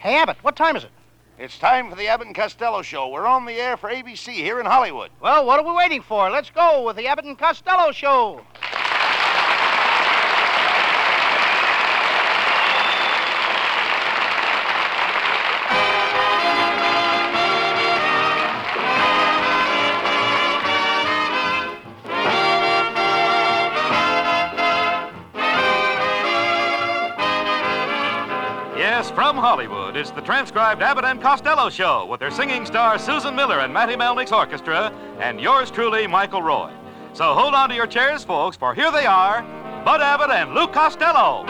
Hey, 0.00 0.16
Abbott, 0.16 0.38
what 0.40 0.56
time 0.56 0.76
is 0.76 0.84
it? 0.84 0.90
It's 1.38 1.58
time 1.58 1.90
for 1.90 1.94
the 1.94 2.08
Abbott 2.08 2.26
and 2.26 2.34
Costello 2.34 2.80
Show. 2.80 3.08
We're 3.08 3.26
on 3.26 3.44
the 3.44 3.52
air 3.52 3.76
for 3.76 3.90
ABC 3.90 4.32
here 4.32 4.58
in 4.58 4.64
Hollywood. 4.64 5.10
Well, 5.20 5.44
what 5.44 5.60
are 5.60 5.66
we 5.66 5.72
waiting 5.72 6.00
for? 6.00 6.30
Let's 6.30 6.48
go 6.48 6.86
with 6.86 6.96
the 6.96 7.06
Abbott 7.06 7.26
and 7.26 7.38
Costello 7.38 7.92
Show. 7.92 8.40
Hollywood, 29.40 29.96
it's 29.96 30.10
the 30.10 30.20
transcribed 30.20 30.82
Abbott 30.82 31.06
and 31.06 31.20
Costello 31.20 31.70
Show 31.70 32.04
with 32.04 32.20
their 32.20 32.30
singing 32.30 32.66
star 32.66 32.98
Susan 32.98 33.34
Miller 33.34 33.60
and 33.60 33.72
Matty 33.72 33.94
Malneck's 33.94 34.32
orchestra, 34.32 34.92
and 35.18 35.40
yours 35.40 35.70
truly, 35.70 36.06
Michael 36.06 36.42
Roy. 36.42 36.70
So 37.14 37.32
hold 37.32 37.54
on 37.54 37.70
to 37.70 37.74
your 37.74 37.86
chairs, 37.86 38.22
folks, 38.22 38.56
for 38.56 38.74
here 38.74 38.92
they 38.92 39.06
are 39.06 39.42
Bud 39.82 40.02
Abbott 40.02 40.30
and 40.30 40.54
Lou 40.54 40.66
Costello. 40.68 41.46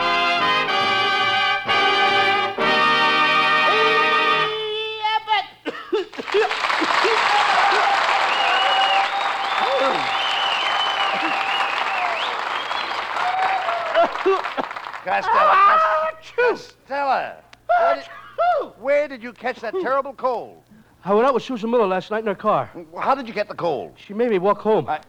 Costello. 15.05 15.35
Ah, 15.35 16.11
Costello. 16.37 17.50
Where 17.80 17.95
did, 17.97 18.05
where 18.79 19.09
did 19.09 19.23
you 19.23 19.33
catch 19.33 19.60
that 19.60 19.73
terrible 19.80 20.13
cold? 20.13 20.63
I 21.05 21.15
went 21.15 21.27
out 21.27 21.32
with 21.32 21.43
Susan 21.43 21.71
Miller 21.71 21.87
last 21.87 22.10
night 22.10 22.18
in 22.21 22.27
her 22.27 22.35
car. 22.35 22.71
How 23.01 23.15
did 23.15 23.27
you 23.27 23.32
get 23.32 23.49
the 23.49 23.55
cold? 23.55 23.95
She 23.96 24.13
made 24.13 24.29
me 24.30 24.38
walk 24.38 24.59
home. 24.60 24.87
I- 24.88 25.01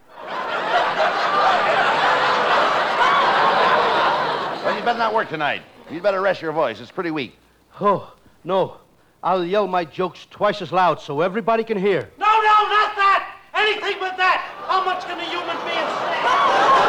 Well, 4.64 4.78
you 4.78 4.84
better 4.86 5.00
not 5.00 5.14
work 5.14 5.28
tonight. 5.28 5.64
You'd 5.90 6.04
better 6.04 6.22
rest 6.22 6.42
your 6.42 6.52
voice. 6.54 6.80
It's 6.80 6.92
pretty 6.92 7.12
weak. 7.12 7.38
Oh, 7.81 8.14
no. 8.44 8.78
I'll 9.24 9.44
yell 9.44 9.68
my 9.68 9.84
jokes 9.86 10.28
twice 10.30 10.62
as 10.62 10.72
loud 10.72 11.02
so 11.02 11.22
everybody 11.22 11.64
can 11.64 11.78
hear. 11.78 12.09
No, 12.18 12.26
no, 12.26 12.56
not 12.70 12.96
that! 12.96 13.38
Anything 13.53 13.98
but 14.00 14.16
that! 14.18 14.40
How 14.68 14.84
much 14.86 15.03
can 15.03 15.20
a 15.20 15.26
human 15.26 15.58
being 15.66 15.88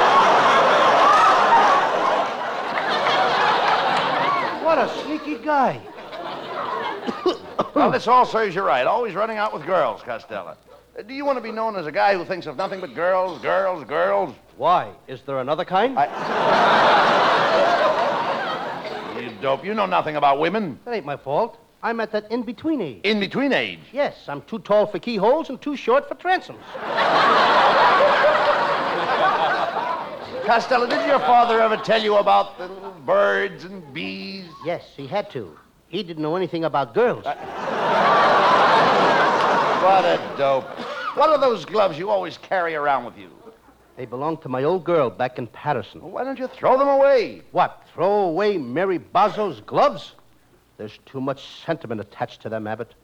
say? 0.06 0.11
What 4.72 4.88
a 4.88 5.02
sneaky 5.04 5.36
guy. 5.36 5.78
Well, 7.74 7.90
this 7.90 8.08
all 8.08 8.24
serves 8.24 8.54
you 8.54 8.62
right. 8.62 8.86
Always 8.86 9.14
running 9.14 9.36
out 9.36 9.52
with 9.52 9.66
girls, 9.66 10.00
Costello. 10.00 10.56
Do 11.06 11.12
you 11.12 11.26
want 11.26 11.36
to 11.36 11.42
be 11.42 11.52
known 11.52 11.76
as 11.76 11.84
a 11.86 11.92
guy 11.92 12.14
who 12.14 12.24
thinks 12.24 12.46
of 12.46 12.56
nothing 12.56 12.80
but 12.80 12.94
girls, 12.94 13.38
girls, 13.42 13.84
girls? 13.84 14.34
Why? 14.56 14.92
Is 15.08 15.20
there 15.26 15.40
another 15.40 15.66
kind? 15.66 15.92
You 19.22 19.30
dope. 19.42 19.62
You 19.62 19.74
know 19.74 19.84
nothing 19.84 20.16
about 20.16 20.38
women. 20.40 20.80
That 20.86 20.94
ain't 20.94 21.04
my 21.04 21.18
fault. 21.18 21.58
I'm 21.82 22.00
at 22.00 22.10
that 22.12 22.32
in-between 22.32 22.80
age. 22.80 23.00
In 23.04 23.20
between 23.20 23.52
age. 23.52 23.80
Yes, 23.92 24.24
I'm 24.26 24.40
too 24.40 24.60
tall 24.60 24.86
for 24.86 24.98
keyholes 24.98 25.50
and 25.50 25.60
too 25.60 25.76
short 25.76 26.08
for 26.08 26.14
transoms. 26.14 26.62
Costello, 30.46 30.86
did 30.86 31.06
your 31.06 31.20
father 31.20 31.60
ever 31.60 31.76
tell 31.76 32.02
you 32.02 32.16
about 32.16 32.56
the 32.56 32.68
birds 33.04 33.64
and 33.64 33.92
bees? 33.92 34.46
Yes, 34.64 34.84
he 34.96 35.06
had 35.06 35.30
to. 35.30 35.58
He 35.88 36.02
didn't 36.02 36.22
know 36.22 36.36
anything 36.36 36.64
about 36.64 36.94
girls. 36.94 37.26
Uh, 37.26 37.34
what 39.82 40.04
a 40.04 40.18
dope. 40.38 40.64
What 41.16 41.30
are 41.30 41.38
those 41.38 41.64
gloves 41.64 41.98
you 41.98 42.08
always 42.08 42.38
carry 42.38 42.74
around 42.74 43.04
with 43.04 43.18
you? 43.18 43.28
They 43.96 44.06
belonged 44.06 44.40
to 44.42 44.48
my 44.48 44.64
old 44.64 44.84
girl 44.84 45.10
back 45.10 45.38
in 45.38 45.46
Paterson. 45.48 46.00
Well, 46.00 46.12
why 46.12 46.24
don't 46.24 46.38
you 46.38 46.46
throw 46.48 46.78
them 46.78 46.88
away? 46.88 47.42
What, 47.52 47.82
throw 47.92 48.22
away 48.22 48.56
Mary 48.56 48.98
Bozzo's 48.98 49.60
gloves? 49.60 50.12
There's 50.78 50.98
too 51.04 51.20
much 51.20 51.44
sentiment 51.64 52.00
attached 52.00 52.40
to 52.42 52.48
them, 52.48 52.66
Abbott. 52.66 52.94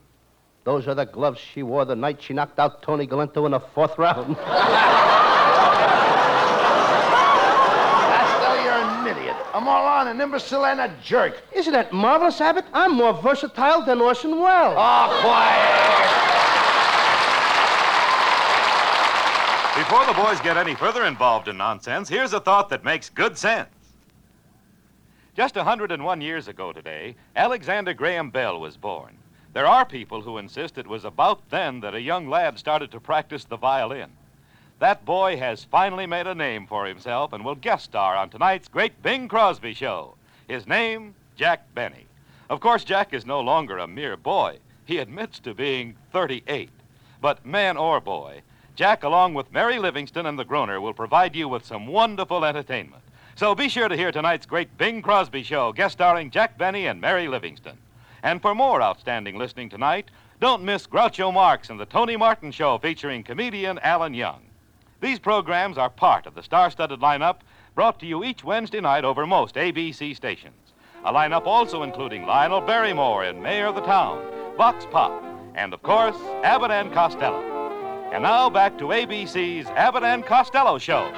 Those 0.65 0.89
are 0.89 0.95
the 0.95 1.05
gloves 1.05 1.39
she 1.39 1.63
wore 1.63 1.85
the 1.85 1.95
night 1.95 2.23
she 2.23 2.33
knocked 2.33 2.59
out 2.59 2.83
Tony 2.83 3.07
Galento 3.07 3.45
in 3.45 3.53
the 3.53 3.61
fourth 3.61 3.99
round. 3.99 4.37
Costello, 8.09 8.63
you're 8.63 8.73
an 8.73 9.07
idiot, 9.07 9.37
a 9.59 9.61
moron, 9.61 10.07
an 10.07 10.21
imbecile, 10.21 10.67
and 10.67 10.81
a 10.81 10.95
jerk. 11.03 11.43
Isn't 11.53 11.73
that 11.73 11.93
marvelous, 11.93 12.41
Abbott? 12.41 12.65
I'm 12.73 12.95
more 12.95 13.13
versatile 13.13 13.85
than 13.85 14.01
Orson 14.01 14.41
Welles. 14.41 14.77
Oh, 14.79 15.19
quiet. 15.21 15.99
Before 19.77 20.07
the 20.07 20.13
boys 20.13 20.41
get 20.41 20.57
any 20.57 20.77
further 20.77 21.05
involved 21.05 21.49
in 21.49 21.57
nonsense, 21.57 22.09
here's 22.09 22.33
a 22.33 22.41
thought 22.41 22.69
that 22.69 22.85
makes 22.85 23.11
good 23.11 23.37
sense. 23.37 23.69
Just 25.35 25.57
101 25.57 26.21
years 26.21 26.49
ago 26.49 26.73
today, 26.73 27.17
Alexander 27.35 27.95
Graham 27.95 28.31
Bell 28.31 28.61
was 28.61 28.77
born. 28.77 29.19
There 29.55 29.67
are 29.67 29.85
people 29.85 30.23
who 30.23 30.39
insist 30.39 30.79
it 30.79 30.87
was 30.87 31.05
about 31.05 31.49
then 31.51 31.81
that 31.81 31.95
a 31.95 32.01
young 32.01 32.29
lad 32.29 32.59
started 32.59 32.93
to 32.93 33.01
practice 33.01 33.45
the 33.45 33.57
violin. 33.57 34.11
That 34.81 35.05
boy 35.05 35.37
has 35.39 35.65
finally 35.65 36.07
made 36.07 36.29
a 36.29 36.37
name 36.37 36.69
for 36.69 36.87
himself 36.87 37.33
and 37.33 37.45
will 37.45 37.57
guest 37.57 37.87
star 37.87 38.15
on 38.15 38.31
tonight's 38.31 38.69
great 38.69 39.03
Bing 39.03 39.27
Crosby 39.27 39.75
show. 39.75 40.15
His 40.47 40.69
name, 40.69 41.17
Jack 41.35 41.75
Benny. 41.75 42.07
Of 42.49 42.61
course, 42.61 42.85
Jack 42.85 43.13
is 43.13 43.27
no 43.27 43.41
longer 43.41 43.79
a 43.79 43.89
mere 43.89 44.17
boy. 44.17 44.59
He 44.85 44.99
admits 44.99 45.41
to 45.41 45.53
being 45.53 45.97
38. 46.13 46.71
But 47.21 47.45
man 47.45 47.77
or 47.77 48.01
boy, 48.01 48.43
Jack, 48.77 49.03
along 49.03 49.35
with 49.35 49.53
Mary 49.53 49.81
Livingstone 49.81 50.27
and 50.27 50.39
the 50.39 50.45
Groaner, 50.45 50.81
will 50.81 50.95
provide 50.95 51.35
you 51.35 51.49
with 51.49 51.67
some 51.67 51.89
wonderful 51.89 52.45
entertainment. 52.45 53.03
So 53.35 53.57
be 53.57 53.69
sure 53.69 53.89
to 53.89 53.97
hear 53.97 54.13
tonight's 54.13 54.47
great 54.47 54.79
Bing 54.79 55.03
Crosby 55.03 55.43
show, 55.43 55.73
guest 55.73 55.95
starring 55.95 56.31
Jack 56.31 56.57
Benny 56.57 56.87
and 56.87 57.01
Mary 57.01 57.27
Livingstone. 57.27 57.79
And 58.23 58.41
for 58.41 58.55
more 58.55 58.81
outstanding 58.81 59.37
listening 59.37 59.71
tonight, 59.71 60.09
don't 60.41 60.63
miss 60.63 60.87
Groucho 60.87 61.35
Marx 61.35 61.69
and 61.69 61.81
the 61.81 61.87
Tony 61.87 62.17
Martin 62.17 62.53
Show 62.53 62.79
featuring 62.79 63.25
comedian 63.25 63.81
Alan 63.81 64.15
Young. 64.15 64.48
These 65.01 65.21
programs 65.21 65.79
are 65.79 65.91
part 65.91 66.27
of 66.27 66.35
the 66.35 66.43
star 66.43 66.71
studded 66.71 67.01
lineup 67.01 67.41
brought 67.77 68.01
to 68.01 68.07
you 68.07 68.25
each 68.25 68.43
Wednesday 68.43 68.81
night 68.81 69.05
over 69.05 69.27
most 69.27 69.55
ABC 69.55 70.17
stations. 70.17 70.73
A 71.05 71.13
lineup 71.13 71.47
also 71.47 71.85
including 71.85 72.27
Lionel 72.27 72.61
Barrymore 72.61 73.25
in 73.25 73.41
Mayor 73.41 73.67
of 73.67 73.77
the 73.77 73.81
Town, 73.83 74.21
Vox 74.57 74.87
Pop, 74.91 75.23
and 75.55 75.73
of 75.73 75.83
course, 75.83 76.17
Abbott 76.43 76.73
and 76.73 76.93
Costello. 76.93 77.41
And 78.13 78.25
now 78.25 78.51
back 78.51 78.77
to 78.79 78.87
ABC's 78.87 79.69
Abbott 79.69 80.03
and 80.03 80.27
Costello 80.27 80.79
Show. 80.79 81.13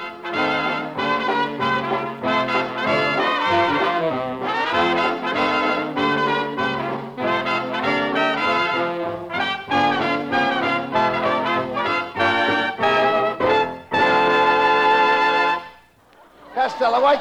Costello, 16.91 17.05
why, 17.05 17.17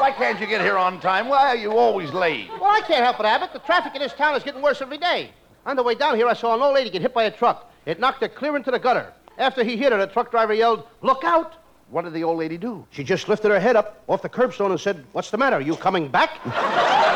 why 0.00 0.12
can't 0.12 0.40
you 0.40 0.46
get 0.46 0.62
here 0.62 0.78
on 0.78 0.98
time? 0.98 1.28
Why 1.28 1.48
are 1.48 1.56
you 1.56 1.72
always 1.72 2.10
late? 2.12 2.48
Well, 2.52 2.70
I 2.70 2.80
can't 2.80 3.04
help 3.04 3.20
it, 3.20 3.26
Abbott. 3.26 3.52
The 3.52 3.58
traffic 3.58 3.94
in 3.94 4.00
this 4.00 4.14
town 4.14 4.34
is 4.34 4.42
getting 4.42 4.62
worse 4.62 4.80
every 4.80 4.96
day. 4.96 5.30
On 5.66 5.76
the 5.76 5.82
way 5.82 5.94
down 5.94 6.16
here, 6.16 6.26
I 6.26 6.32
saw 6.32 6.54
an 6.54 6.62
old 6.62 6.74
lady 6.74 6.88
get 6.88 7.02
hit 7.02 7.12
by 7.12 7.24
a 7.24 7.30
truck. 7.30 7.70
It 7.84 8.00
knocked 8.00 8.22
her 8.22 8.28
clear 8.28 8.56
into 8.56 8.70
the 8.70 8.78
gutter. 8.78 9.12
After 9.36 9.62
he 9.62 9.76
hit 9.76 9.92
her, 9.92 9.98
the 9.98 10.06
truck 10.06 10.30
driver 10.30 10.54
yelled, 10.54 10.84
Look 11.02 11.22
out! 11.22 11.56
What 11.90 12.06
did 12.06 12.14
the 12.14 12.24
old 12.24 12.38
lady 12.38 12.56
do? 12.56 12.86
She 12.92 13.04
just 13.04 13.28
lifted 13.28 13.50
her 13.50 13.60
head 13.60 13.76
up 13.76 14.02
off 14.06 14.22
the 14.22 14.28
curbstone 14.30 14.70
and 14.70 14.80
said, 14.80 15.04
What's 15.12 15.30
the 15.30 15.36
matter? 15.36 15.56
Are 15.56 15.60
you 15.60 15.76
coming 15.76 16.08
back? 16.08 16.40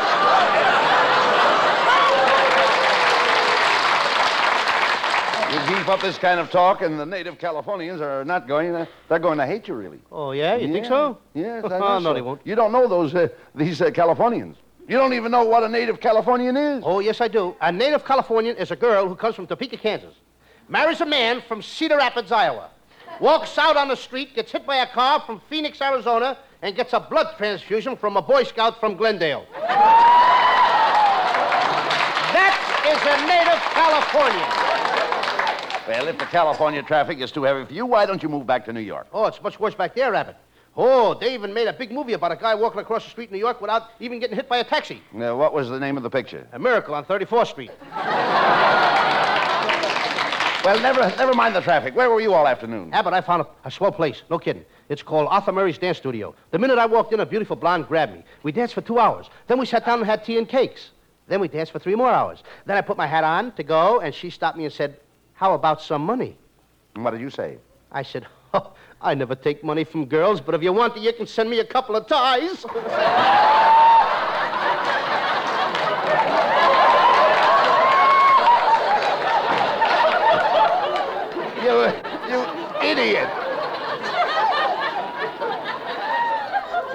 You 5.49 5.57
keep 5.61 5.77
up 5.89 6.01
this 6.01 6.17
kind 6.17 6.39
of 6.39 6.51
talk, 6.51 6.81
and 6.81 6.99
the 6.99 7.05
native 7.05 7.39
Californians 7.39 7.99
are 7.99 8.23
not 8.23 8.47
going 8.47 8.71
to, 8.73 8.87
they're 9.07 9.19
going 9.19 9.37
to 9.39 9.45
hate 9.45 9.67
you, 9.67 9.73
really. 9.73 9.99
Oh, 10.11 10.31
yeah? 10.31 10.55
You 10.55 10.71
think 10.71 10.85
so? 10.85 11.17
Yes, 11.33 11.63
I 11.65 11.69
guess 11.69 11.79
no, 11.79 12.01
so. 12.01 12.13
they 12.13 12.21
won't. 12.21 12.41
You 12.45 12.55
don't 12.55 12.71
know 12.71 12.87
those, 12.87 13.15
uh, 13.15 13.27
these 13.55 13.81
uh, 13.81 13.89
Californians. 13.91 14.57
You 14.87 14.97
don't 14.97 15.13
even 15.13 15.31
know 15.31 15.43
what 15.43 15.63
a 15.63 15.69
native 15.69 15.99
Californian 15.99 16.55
is. 16.57 16.83
Oh, 16.85 16.99
yes, 16.99 17.21
I 17.21 17.27
do. 17.27 17.55
A 17.61 17.71
native 17.71 18.05
Californian 18.05 18.55
is 18.57 18.71
a 18.71 18.75
girl 18.75 19.07
who 19.07 19.15
comes 19.15 19.35
from 19.35 19.47
Topeka, 19.47 19.77
Kansas. 19.77 20.13
Marries 20.67 21.01
a 21.01 21.05
man 21.05 21.41
from 21.47 21.61
Cedar 21.61 21.97
Rapids, 21.97 22.31
Iowa. 22.31 22.69
Walks 23.19 23.57
out 23.57 23.75
on 23.75 23.87
the 23.87 23.95
street, 23.95 24.35
gets 24.35 24.51
hit 24.51 24.65
by 24.65 24.77
a 24.77 24.87
car 24.87 25.19
from 25.21 25.41
Phoenix, 25.49 25.81
Arizona, 25.81 26.37
and 26.61 26.75
gets 26.75 26.93
a 26.93 26.99
blood 26.99 27.35
transfusion 27.37 27.95
from 27.95 28.17
a 28.17 28.21
Boy 28.21 28.43
Scout 28.43 28.79
from 28.79 28.95
Glendale. 28.95 29.47
that 32.33 32.55
is 32.85 33.01
a 33.05 33.17
native 33.25 33.59
Californian. 33.73 34.78
Well, 35.89 36.07
if 36.07 36.19
the 36.19 36.25
California 36.25 36.83
traffic 36.83 37.19
is 37.19 37.31
too 37.31 37.41
heavy 37.41 37.65
for 37.65 37.73
you, 37.73 37.83
why 37.83 38.05
don't 38.05 38.21
you 38.21 38.29
move 38.29 38.45
back 38.45 38.63
to 38.65 38.73
New 38.73 38.79
York? 38.79 39.07
Oh, 39.11 39.25
it's 39.25 39.41
much 39.41 39.59
worse 39.59 39.73
back 39.73 39.95
there, 39.95 40.11
Rabbit. 40.11 40.35
Oh, 40.77 41.15
they 41.15 41.33
even 41.33 41.51
made 41.51 41.67
a 41.67 41.73
big 41.73 41.91
movie 41.91 42.13
about 42.13 42.31
a 42.31 42.35
guy 42.35 42.53
walking 42.53 42.79
across 42.79 43.03
the 43.05 43.09
street 43.09 43.29
in 43.29 43.33
New 43.33 43.39
York 43.39 43.59
without 43.59 43.89
even 43.99 44.19
getting 44.19 44.35
hit 44.35 44.47
by 44.47 44.59
a 44.59 44.63
taxi. 44.63 45.01
Now, 45.11 45.35
what 45.35 45.51
was 45.51 45.67
the 45.67 45.79
name 45.79 45.97
of 45.97 46.03
the 46.03 46.09
picture? 46.11 46.47
A 46.53 46.59
miracle 46.59 46.93
on 46.93 47.05
34th 47.05 47.47
Street. 47.47 47.71
Well, 50.65 50.77
never, 50.81 50.99
never 51.17 51.33
mind 51.33 51.55
the 51.55 51.61
traffic. 51.61 51.95
Where 51.95 52.09
were 52.09 52.19
you 52.19 52.33
all 52.33 52.45
afternoon? 52.45 52.93
Abbott, 52.93 53.13
I 53.13 53.21
found 53.21 53.43
a, 53.43 53.47
a 53.63 53.71
swell 53.71 53.93
place. 53.93 54.23
No 54.29 54.37
kidding. 54.37 54.65
It's 54.89 55.01
called 55.01 55.29
Arthur 55.31 55.53
Murray's 55.53 55.77
Dance 55.77 55.97
Studio. 55.97 56.35
The 56.51 56.59
minute 56.59 56.77
I 56.77 56.85
walked 56.85 57.13
in, 57.13 57.21
a 57.21 57.25
beautiful 57.25 57.55
blonde 57.55 57.87
grabbed 57.87 58.11
me. 58.13 58.25
We 58.43 58.51
danced 58.51 58.73
for 58.73 58.81
two 58.81 58.99
hours. 58.99 59.29
Then 59.47 59.57
we 59.57 59.65
sat 59.65 59.85
down 59.85 59.99
and 59.99 60.05
had 60.05 60.25
tea 60.25 60.37
and 60.37 60.47
cakes. 60.49 60.89
Then 61.29 61.39
we 61.39 61.47
danced 61.47 61.71
for 61.71 61.79
three 61.79 61.95
more 61.95 62.09
hours. 62.09 62.43
Then 62.65 62.75
I 62.75 62.81
put 62.81 62.97
my 62.97 63.07
hat 63.07 63.23
on 63.23 63.53
to 63.53 63.63
go, 63.63 64.01
and 64.01 64.13
she 64.13 64.29
stopped 64.29 64.57
me 64.57 64.65
and 64.65 64.73
said, 64.73 64.99
How 65.39 65.53
about 65.53 65.81
some 65.81 66.01
money? 66.01 66.35
And 66.95 67.05
what 67.05 67.11
did 67.11 67.21
you 67.21 67.29
say? 67.29 67.59
I 67.93 68.03
said, 68.03 68.27
oh, 68.53 68.73
I 69.01 69.15
never 69.15 69.35
take 69.35 69.63
money 69.63 69.85
from 69.85 70.05
girls, 70.05 70.41
but 70.41 70.53
if 70.53 70.61
you 70.61 70.73
want 70.73 70.97
it, 70.97 71.01
you 71.01 71.13
can 71.13 71.27
send 71.27 71.49
me 71.49 71.59
a 71.59 71.63
couple 71.63 71.95
of 71.95 72.07
ties. 72.07 72.65
You, 81.63 81.75
you 82.29 82.41
idiot! 82.83 83.29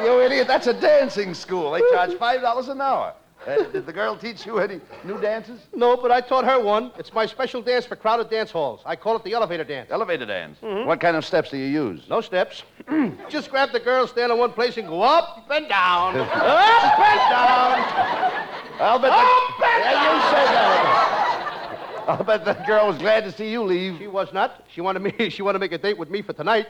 You 0.03 0.21
idiot! 0.21 0.47
That's 0.47 0.67
a 0.67 0.75
dancing 0.75 1.33
school. 1.33 1.71
They 1.71 1.81
charge 1.93 2.13
five 2.17 2.43
dollars 2.43 2.69
an 2.69 2.83
hour. 2.83 3.15
Uh, 3.47 3.63
did 3.65 3.85
the 3.87 3.93
girl 3.93 4.17
teach 4.17 4.47
you 4.47 4.59
any 4.59 4.81
new 5.05 5.21
dances? 5.21 5.61
no, 5.75 5.97
but 5.97 6.11
I 6.11 6.21
taught 6.21 6.45
her 6.45 6.59
one. 6.59 6.93
It's 6.99 7.13
my 7.13 7.27
special 7.27 7.61
dance 7.61 7.85
for 7.85 7.97
crowded 7.97 8.31
dance 8.31 8.51
halls. 8.51 8.81
I 8.87 8.97
call 8.97 9.17
it 9.17 9.25
the 9.25 9.33
elevator 9.35 9.65
dance. 9.65 9.91
Elevator 9.91 10.27
dance. 10.27 10.59
What 10.63 11.01
kind 11.01 11.17
of 11.17 11.25
steps 11.25 11.51
do 11.51 11.59
you 11.59 11.67
use? 11.67 12.09
No 12.09 12.21
steps. 12.21 12.63
Just 13.29 13.51
grab 13.51 13.73
the 13.73 13.81
girl, 13.81 14.07
stand 14.07 14.33
in 14.33 14.39
one 14.39 14.53
place, 14.53 14.77
and 14.79 14.89
go 14.89 15.03
up 15.03 15.47
and 15.51 15.69
down. 15.69 16.17
up 16.21 16.99
and 16.99 17.21
down. 17.31 18.49
I'll 18.81 18.99
bet. 18.99 19.13
Up 19.13 19.59
the, 19.59 19.67
and 19.67 19.83
yeah, 19.85 20.15
you 20.15 20.21
said 20.31 20.47
that. 20.55 22.05
I'll 22.07 22.25
bet 22.25 22.45
that 22.45 22.67
girl 22.67 22.89
was 22.89 22.99
glad 22.99 23.25
to 23.25 23.33
see 23.33 23.51
you 23.51 23.63
leave. 23.63 23.99
She 23.99 24.07
was 24.07 24.33
not. 24.33 24.65
She 24.73 24.81
wanted 24.81 25.01
me. 25.03 25.31
She 25.31 25.43
wanted 25.43 25.59
to 25.59 25.61
make 25.61 25.73
a 25.73 25.79
date 25.79 25.97
with 25.99 26.11
me 26.11 26.23
for 26.23 26.33
tonight. 26.33 26.67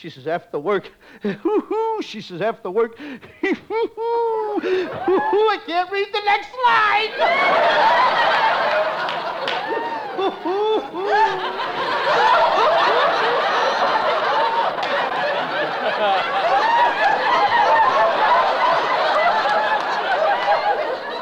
She 0.00 0.10
says 0.10 0.28
after 0.28 0.60
work. 0.60 0.92
she 2.02 2.20
says 2.20 2.40
after 2.40 2.70
work. 2.70 2.96
hoo-hoo. 2.96 4.60
I 4.60 5.58
can't 5.66 5.90
read 5.90 6.06
the 6.12 6.20
next 6.24 6.50
line. 6.64 7.10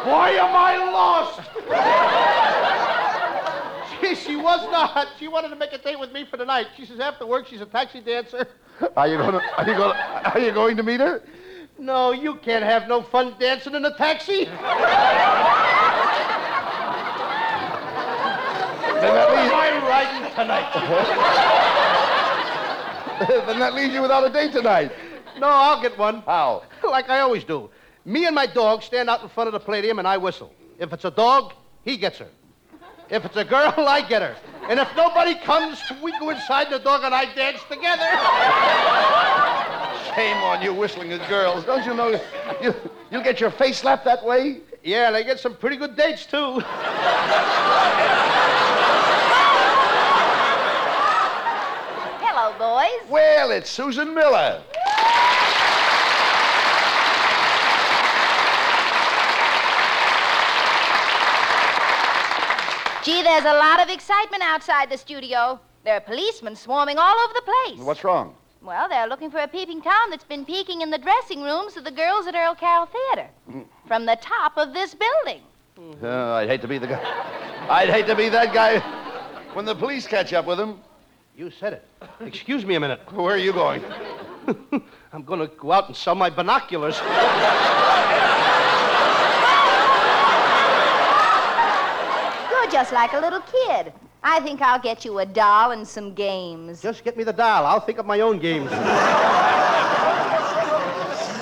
Why 0.05 0.31
am 0.32 0.55
I 0.55 0.76
lost? 0.93 2.15
she, 4.26 4.37
was 4.37 4.61
not. 4.70 5.08
She 5.19 5.29
wanted 5.29 5.49
to 5.49 5.56
make 5.56 5.73
a 5.73 5.79
date 5.79 5.99
with 5.99 6.12
me 6.12 6.25
for 6.25 6.37
tonight. 6.37 6.69
She 6.76 6.87
says 6.87 7.00
after 7.00 7.26
work 7.26 7.47
she's 7.47 7.61
a 7.61 7.67
taxi 7.67 8.00
dancer. 8.00 8.47
Are 8.97 9.08
you 9.08 9.17
going 9.17 9.32
to? 9.32 9.41
Are 9.58 9.69
you 9.69 9.76
going? 9.76 9.97
Are 9.97 10.38
you 10.38 10.53
going 10.53 10.76
to 10.76 10.82
meet 10.82 11.00
her? 11.00 11.23
No, 11.79 12.12
you 12.12 12.37
can't 12.37 12.64
have 12.64 12.88
no 12.88 13.03
fun 13.03 13.35
dancing 13.38 13.75
in 13.75 13.85
a 13.85 13.97
taxi. 13.97 14.49
Then 18.97 19.14
that, 19.14 19.29
leaves, 19.29 19.53
I 19.53 19.67
riding 19.87 20.35
tonight? 20.35 20.73
then 23.47 23.59
that 23.59 23.75
leaves 23.75 23.93
you 23.93 24.00
without 24.00 24.25
a 24.26 24.31
date 24.31 24.52
tonight. 24.52 24.91
No, 25.38 25.49
I'll 25.49 25.82
get 25.82 25.99
one. 25.99 26.23
How? 26.23 26.62
Like 26.82 27.11
I 27.11 27.20
always 27.20 27.44
do. 27.44 27.69
Me 28.06 28.25
and 28.25 28.35
my 28.35 28.47
dog 28.47 28.82
stand 28.82 29.11
out 29.11 29.23
in 29.23 29.29
front 29.29 29.49
of 29.49 29.52
the 29.52 29.61
palladium 29.61 29.99
and 29.99 30.09
I 30.09 30.17
whistle. 30.17 30.50
If 30.79 30.94
it's 30.94 31.05
a 31.05 31.11
dog, 31.11 31.52
he 31.85 31.99
gets 31.99 32.19
her. 32.19 32.29
If 33.08 33.25
it's 33.25 33.37
a 33.37 33.44
girl, 33.44 33.73
I 33.76 34.06
get 34.06 34.23
her. 34.23 34.37
And 34.69 34.81
if 34.81 34.88
nobody 34.97 35.35
comes, 35.35 35.81
we 36.03 36.11
go 36.19 36.31
inside 36.31 36.70
the 36.70 36.79
dog 36.79 37.03
and 37.05 37.14
I 37.14 37.32
dance 37.35 37.61
together. 37.69 38.11
Shame 40.14 40.43
on 40.43 40.61
you 40.62 40.75
whistling 40.75 41.12
at 41.12 41.29
girls. 41.29 41.64
Don't 41.64 41.87
you 41.87 41.94
know 41.94 42.20
you, 42.61 42.75
you'll 43.11 43.23
get 43.23 43.41
your 43.41 43.50
face 43.50 43.79
slapped 43.79 44.05
that 44.06 44.25
way? 44.25 44.61
Yeah, 44.82 45.08
and 45.08 45.17
I 45.17 45.23
get 45.23 45.38
some 45.38 45.55
pretty 45.55 45.76
good 45.76 45.97
dates, 45.97 46.26
too. 46.26 46.61
Hello, 52.23 52.52
boys. 52.59 53.11
Well, 53.11 53.50
it's 53.52 53.70
Susan 53.70 54.14
Miller. 54.14 54.62
Gee, 63.06 63.23
there's 63.23 63.44
a 63.44 63.53
lot 63.53 63.81
of 63.81 63.88
excitement 63.88 64.43
outside 64.43 64.91
the 64.91 64.99
studio. 64.99 65.61
There 65.85 65.94
are 65.94 66.00
policemen 66.00 66.56
swarming 66.56 66.99
all 66.99 67.14
over 67.14 67.35
the 67.35 67.43
place. 67.43 67.87
What's 67.87 68.03
wrong? 68.03 68.35
Well, 68.61 68.88
they're 68.88 69.06
looking 69.06 69.31
for 69.31 69.38
a 69.38 69.47
peeping 69.47 69.81
Tom 69.81 70.11
that's 70.11 70.25
been 70.25 70.44
peeking 70.44 70.81
in 70.81 70.91
the 70.91 70.99
dressing 70.99 71.41
rooms 71.41 71.76
of 71.76 71.85
the 71.85 71.93
girls 71.93 72.26
at 72.26 72.35
Earl 72.35 72.56
Carroll 72.56 72.87
Theater 72.87 73.31
mm. 73.49 73.64
from 73.87 74.06
the 74.06 74.19
top 74.20 74.56
of 74.56 74.75
this 74.75 74.97
building. 74.97 75.41
Oh, 76.03 76.32
I'd 76.32 76.49
hate 76.49 76.61
to 76.62 76.67
be 76.67 76.79
the 76.79 76.88
guy. 76.88 77.67
I'd 77.70 77.91
hate 77.91 78.08
to 78.08 78.17
be 78.17 78.29
that 78.29 78.53
guy 78.53 78.81
when 79.55 79.64
the 79.67 79.76
police 79.76 80.09
catch 80.09 80.32
up 80.32 80.47
with 80.47 80.59
him. 80.59 80.81
You 81.37 81.52
said 81.52 81.75
it. 81.75 81.85
Excuse 82.19 82.67
me 82.67 82.75
a 82.75 82.81
minute. 82.81 83.02
Where 83.12 83.37
are 83.37 83.38
you 83.38 83.52
going? 83.52 83.85
I'm 85.12 85.23
going 85.23 85.38
to 85.38 85.47
go 85.47 85.70
out 85.70 85.87
and 85.87 85.97
sell 85.97 86.17
my 86.17 86.29
binoculars. 86.29 87.00
You're 92.66 92.82
just 92.82 92.90
like 92.90 93.12
a 93.12 93.20
little 93.20 93.42
kid. 93.42 93.92
I 94.24 94.40
think 94.40 94.60
I'll 94.60 94.80
get 94.80 95.04
you 95.04 95.20
a 95.20 95.24
doll 95.24 95.70
and 95.70 95.86
some 95.86 96.14
games. 96.14 96.82
Just 96.82 97.04
get 97.04 97.16
me 97.16 97.22
the 97.22 97.32
doll. 97.32 97.64
I'll 97.64 97.78
think 97.78 97.98
of 97.98 98.06
my 98.06 98.18
own 98.18 98.40
games. 98.40 98.68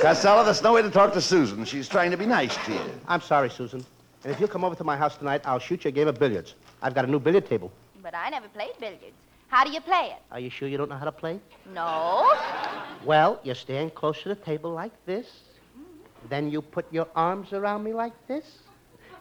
Costello, 0.02 0.44
there's 0.44 0.62
no 0.62 0.74
way 0.74 0.82
to 0.82 0.90
talk 0.90 1.14
to 1.14 1.22
Susan. 1.22 1.64
She's 1.64 1.88
trying 1.88 2.10
to 2.10 2.18
be 2.18 2.26
nice 2.26 2.54
to 2.66 2.72
you. 2.74 2.80
I'm 3.08 3.22
sorry, 3.22 3.48
Susan. 3.48 3.82
And 4.22 4.34
if 4.34 4.38
you'll 4.38 4.50
come 4.50 4.64
over 4.64 4.74
to 4.74 4.84
my 4.84 4.98
house 4.98 5.16
tonight, 5.16 5.40
I'll 5.46 5.58
shoot 5.58 5.84
you 5.84 5.88
a 5.88 5.92
game 5.92 6.08
of 6.08 6.18
billiards. 6.18 6.56
I've 6.82 6.94
got 6.94 7.06
a 7.06 7.08
new 7.08 7.18
billiard 7.18 7.46
table. 7.46 7.72
But 8.02 8.14
I 8.14 8.28
never 8.28 8.48
played 8.48 8.72
billiards. 8.78 9.16
How 9.48 9.64
do 9.64 9.72
you 9.72 9.80
play 9.80 10.10
it? 10.14 10.22
Are 10.30 10.40
you 10.40 10.50
sure 10.50 10.68
you 10.68 10.76
don't 10.76 10.90
know 10.90 10.98
how 10.98 11.06
to 11.06 11.12
play? 11.12 11.40
No. 11.72 12.34
Well, 13.02 13.40
you 13.44 13.54
stand 13.54 13.94
close 13.94 14.22
to 14.24 14.28
the 14.28 14.34
table 14.34 14.72
like 14.72 14.92
this. 15.06 15.26
Then 16.28 16.50
you 16.50 16.60
put 16.60 16.84
your 16.92 17.08
arms 17.16 17.54
around 17.54 17.82
me 17.82 17.94
like 17.94 18.12
this. 18.28 18.44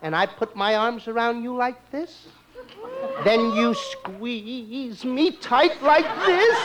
And 0.04 0.16
I 0.16 0.26
put 0.26 0.56
my 0.56 0.76
arms 0.76 1.08
around 1.08 1.44
you 1.44 1.56
like 1.56 1.90
this. 1.90 2.28
Then 3.24 3.54
you 3.56 3.74
squeeze 3.74 5.04
me 5.06 5.32
tight 5.32 5.82
like 5.82 6.06
this. 6.26 6.60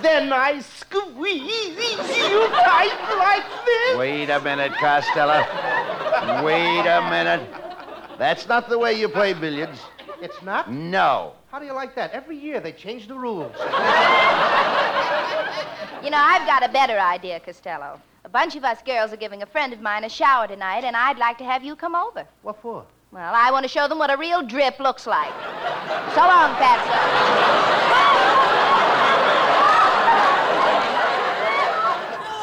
Then 0.00 0.32
I 0.32 0.60
squeeze 0.60 1.98
you 2.16 2.48
tight 2.48 2.98
like 3.18 3.44
this. 3.66 3.98
Wait 3.98 4.30
a 4.30 4.40
minute, 4.40 4.72
Costello. 4.74 5.44
Wait 6.44 6.86
a 6.86 7.02
minute. 7.10 7.48
That's 8.16 8.46
not 8.46 8.68
the 8.68 8.78
way 8.78 8.94
you 8.94 9.08
play 9.08 9.32
billiards. 9.32 9.80
It's 10.20 10.40
not? 10.42 10.70
No. 10.70 11.32
How 11.50 11.58
do 11.58 11.66
you 11.66 11.74
like 11.74 11.96
that? 11.96 12.12
Every 12.12 12.36
year 12.36 12.60
they 12.60 12.72
change 12.72 13.08
the 13.08 13.14
rules. 13.14 13.56
You 16.04 16.10
know, 16.10 16.18
I've 16.18 16.46
got 16.46 16.62
a 16.64 16.72
better 16.72 16.98
idea, 16.98 17.40
Costello. 17.40 18.00
A 18.24 18.28
bunch 18.28 18.54
of 18.54 18.62
us 18.62 18.80
girls 18.82 19.12
are 19.12 19.16
giving 19.16 19.42
a 19.42 19.46
friend 19.46 19.72
of 19.72 19.80
mine 19.80 20.04
a 20.04 20.08
shower 20.08 20.46
tonight, 20.46 20.84
and 20.84 20.96
I'd 20.96 21.18
like 21.18 21.38
to 21.38 21.44
have 21.44 21.64
you 21.64 21.74
come 21.74 21.96
over. 21.96 22.24
What 22.42 22.62
for? 22.62 22.86
Well, 23.10 23.34
I 23.34 23.50
want 23.50 23.64
to 23.64 23.68
show 23.68 23.88
them 23.88 23.98
what 23.98 24.12
a 24.12 24.16
real 24.16 24.42
drip 24.42 24.78
looks 24.78 25.08
like. 25.08 25.32
So 26.14 26.20
long, 26.20 26.54
Fatso. 26.54 26.92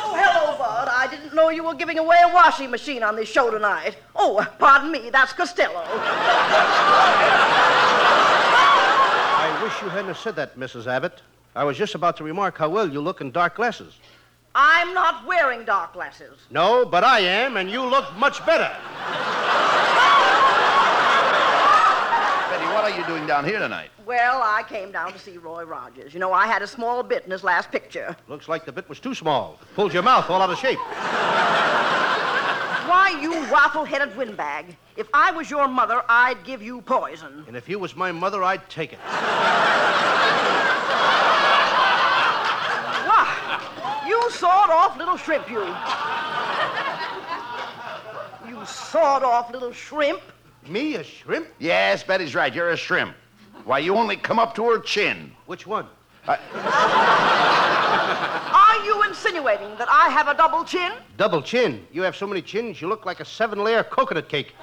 Oh, 0.03 0.15
hello, 0.19 0.57
Bud. 0.57 0.89
I 0.91 1.07
didn't 1.09 1.33
know 1.33 1.47
you 1.49 1.63
were 1.63 1.75
giving 1.75 1.97
away 1.97 2.17
a 2.23 2.33
washing 2.33 2.69
machine 2.69 3.01
on 3.01 3.15
this 3.15 3.29
show 3.29 3.49
tonight. 3.49 3.95
Oh, 4.17 4.45
pardon 4.59 4.91
me, 4.91 5.09
that's 5.09 5.31
Costello. 5.31 5.81
I 9.41 9.59
wish 9.63 9.81
you 9.81 9.87
hadn't 9.87 10.17
said 10.17 10.35
that, 10.35 10.59
Mrs. 10.59 10.87
Abbott. 10.87 11.21
I 11.55 11.63
was 11.63 11.77
just 11.77 11.95
about 11.95 12.17
to 12.17 12.25
remark 12.25 12.57
how 12.57 12.67
well 12.67 12.89
you 12.89 12.99
look 12.99 13.21
in 13.21 13.31
dark 13.31 13.55
glasses. 13.55 13.97
I'm 14.55 14.93
not 14.95 15.25
wearing 15.27 15.63
dark 15.63 15.93
glasses. 15.93 16.37
No, 16.49 16.83
but 16.83 17.03
I 17.03 17.19
am, 17.19 17.57
and 17.57 17.69
you 17.69 17.83
look 17.83 18.11
much 18.17 18.43
better. 18.45 18.69
Betty, 22.49 22.65
what 22.73 22.83
are 22.83 22.89
you 22.97 23.05
doing 23.05 23.27
down 23.27 23.45
here 23.45 23.59
tonight? 23.59 23.91
Well, 24.05 24.41
I 24.43 24.63
came 24.67 24.91
down 24.91 25.13
to 25.13 25.19
see 25.19 25.37
Roy 25.37 25.65
Rogers. 25.65 26.15
You 26.15 26.19
know, 26.19 26.33
I 26.33 26.47
had 26.47 26.63
a 26.63 26.67
small 26.67 27.03
bit 27.03 27.25
in 27.25 27.31
his 27.31 27.43
last 27.43 27.71
picture. 27.71 28.15
Looks 28.27 28.47
like 28.47 28.65
the 28.65 28.71
bit 28.71 28.89
was 28.89 28.99
too 28.99 29.13
small. 29.13 29.59
Pulled 29.75 29.93
your 29.93 30.01
mouth 30.01 30.27
all 30.31 30.41
out 30.41 30.49
of 30.49 30.57
shape. 30.57 30.79
Why, 32.89 33.11
you 33.21 33.31
waffle-headed 33.51 34.17
windbag. 34.17 34.75
If 34.97 35.07
I 35.13 35.31
was 35.31 35.51
your 35.51 35.67
mother, 35.67 36.01
I'd 36.09 36.43
give 36.43 36.63
you 36.63 36.81
poison. 36.81 37.45
And 37.47 37.55
if 37.55 37.69
you 37.69 37.77
was 37.77 37.95
my 37.95 38.11
mother, 38.11 38.43
I'd 38.43 38.67
take 38.67 38.93
it. 38.93 38.99
Why? 43.05 43.35
Sawed 44.39 44.69
off 44.69 44.97
little 44.97 45.17
shrimp, 45.17 45.49
you. 45.49 45.59
You 48.47 48.65
sawed 48.65 49.21
off 49.23 49.51
little 49.51 49.73
shrimp. 49.73 50.21
Me, 50.65 50.95
a 50.95 51.03
shrimp? 51.03 51.47
Yes, 51.59 52.03
Betty's 52.03 52.33
right. 52.35 52.53
You're 52.55 52.69
a 52.69 52.77
shrimp. 52.77 53.15
Why, 53.65 53.79
you 53.79 53.95
only 53.95 54.15
come 54.15 54.39
up 54.39 54.55
to 54.55 54.63
her 54.69 54.79
chin. 54.79 55.33
Which 55.45 55.67
one? 55.67 55.87
Are 56.27 56.37
you 58.85 59.03
insinuating 59.03 59.75
that 59.77 59.89
I 59.89 60.09
have 60.09 60.29
a 60.29 60.35
double 60.35 60.63
chin? 60.63 60.93
Double 61.17 61.41
chin. 61.41 61.85
You 61.91 62.01
have 62.03 62.15
so 62.15 62.25
many 62.25 62.41
chins, 62.41 62.81
you 62.81 62.87
look 62.87 63.05
like 63.05 63.19
a 63.19 63.25
seven 63.25 63.61
layer 63.61 63.83
coconut 63.83 64.29
cake. 64.29 64.53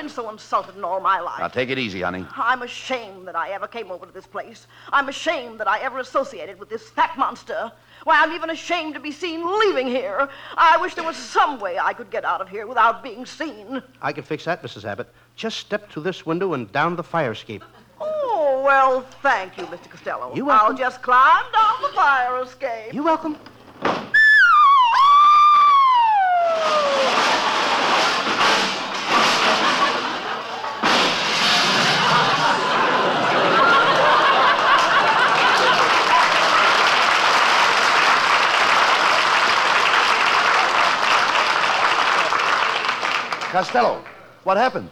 I've 0.00 0.06
been 0.06 0.14
so 0.14 0.30
insulted 0.30 0.78
in 0.78 0.82
all 0.82 0.98
my 0.98 1.20
life. 1.20 1.40
Now, 1.40 1.48
take 1.48 1.68
it 1.68 1.78
easy, 1.78 2.00
honey. 2.00 2.24
I'm 2.34 2.62
ashamed 2.62 3.28
that 3.28 3.36
I 3.36 3.50
ever 3.50 3.66
came 3.66 3.90
over 3.90 4.06
to 4.06 4.12
this 4.12 4.26
place. 4.26 4.66
I'm 4.90 5.10
ashamed 5.10 5.60
that 5.60 5.68
I 5.68 5.80
ever 5.80 5.98
associated 5.98 6.58
with 6.58 6.70
this 6.70 6.88
fat 6.88 7.18
monster. 7.18 7.70
Why, 8.04 8.22
I'm 8.22 8.32
even 8.32 8.48
ashamed 8.48 8.94
to 8.94 9.00
be 9.00 9.12
seen 9.12 9.46
leaving 9.60 9.86
here. 9.86 10.26
I 10.56 10.78
wish 10.78 10.94
there 10.94 11.04
was 11.04 11.18
some 11.18 11.60
way 11.60 11.78
I 11.78 11.92
could 11.92 12.10
get 12.10 12.24
out 12.24 12.40
of 12.40 12.48
here 12.48 12.66
without 12.66 13.02
being 13.02 13.26
seen. 13.26 13.82
I 14.00 14.14
can 14.14 14.24
fix 14.24 14.46
that, 14.46 14.62
Mrs. 14.62 14.86
Abbott. 14.86 15.12
Just 15.36 15.58
step 15.58 15.90
through 15.90 16.04
this 16.04 16.24
window 16.24 16.54
and 16.54 16.72
down 16.72 16.96
the 16.96 17.04
fire 17.04 17.32
escape. 17.32 17.62
Oh, 18.00 18.62
well, 18.64 19.02
thank 19.20 19.58
you, 19.58 19.64
Mr. 19.64 19.90
Costello. 19.90 20.34
You're 20.34 20.46
welcome. 20.46 20.72
I'll 20.72 20.78
just 20.78 21.02
climb 21.02 21.44
down 21.52 21.74
the 21.82 21.88
fire 21.88 22.42
escape. 22.42 22.94
You 22.94 23.02
welcome. 23.02 23.36
Costello, 43.60 44.02
what 44.44 44.56
happened? 44.56 44.88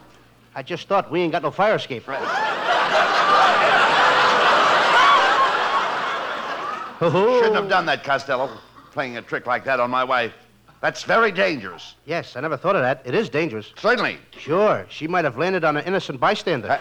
I 0.53 0.61
just 0.61 0.87
thought 0.87 1.09
we 1.09 1.21
ain't 1.21 1.31
got 1.31 1.41
no 1.41 1.49
fire 1.49 1.73
escape. 1.73 2.07
Right. 2.07 2.19
Shouldn't 6.99 7.55
have 7.55 7.67
done 7.67 7.87
that, 7.87 8.03
Costello. 8.03 8.59
Playing 8.91 9.17
a 9.17 9.23
trick 9.23 9.47
like 9.47 9.65
that 9.65 9.79
on 9.79 9.89
my 9.89 10.03
wife. 10.03 10.33
That's 10.81 11.01
very 11.01 11.31
dangerous. 11.31 11.95
Yes, 12.05 12.35
I 12.35 12.41
never 12.41 12.57
thought 12.57 12.75
of 12.75 12.83
that. 12.83 13.01
It 13.05 13.15
is 13.15 13.27
dangerous. 13.27 13.73
Certainly. 13.75 14.19
Sure, 14.37 14.85
she 14.87 15.07
might 15.07 15.25
have 15.25 15.35
landed 15.35 15.63
on 15.63 15.75
an 15.75 15.83
innocent 15.85 16.19
bystander. 16.19 16.67
Uh, 16.69 16.77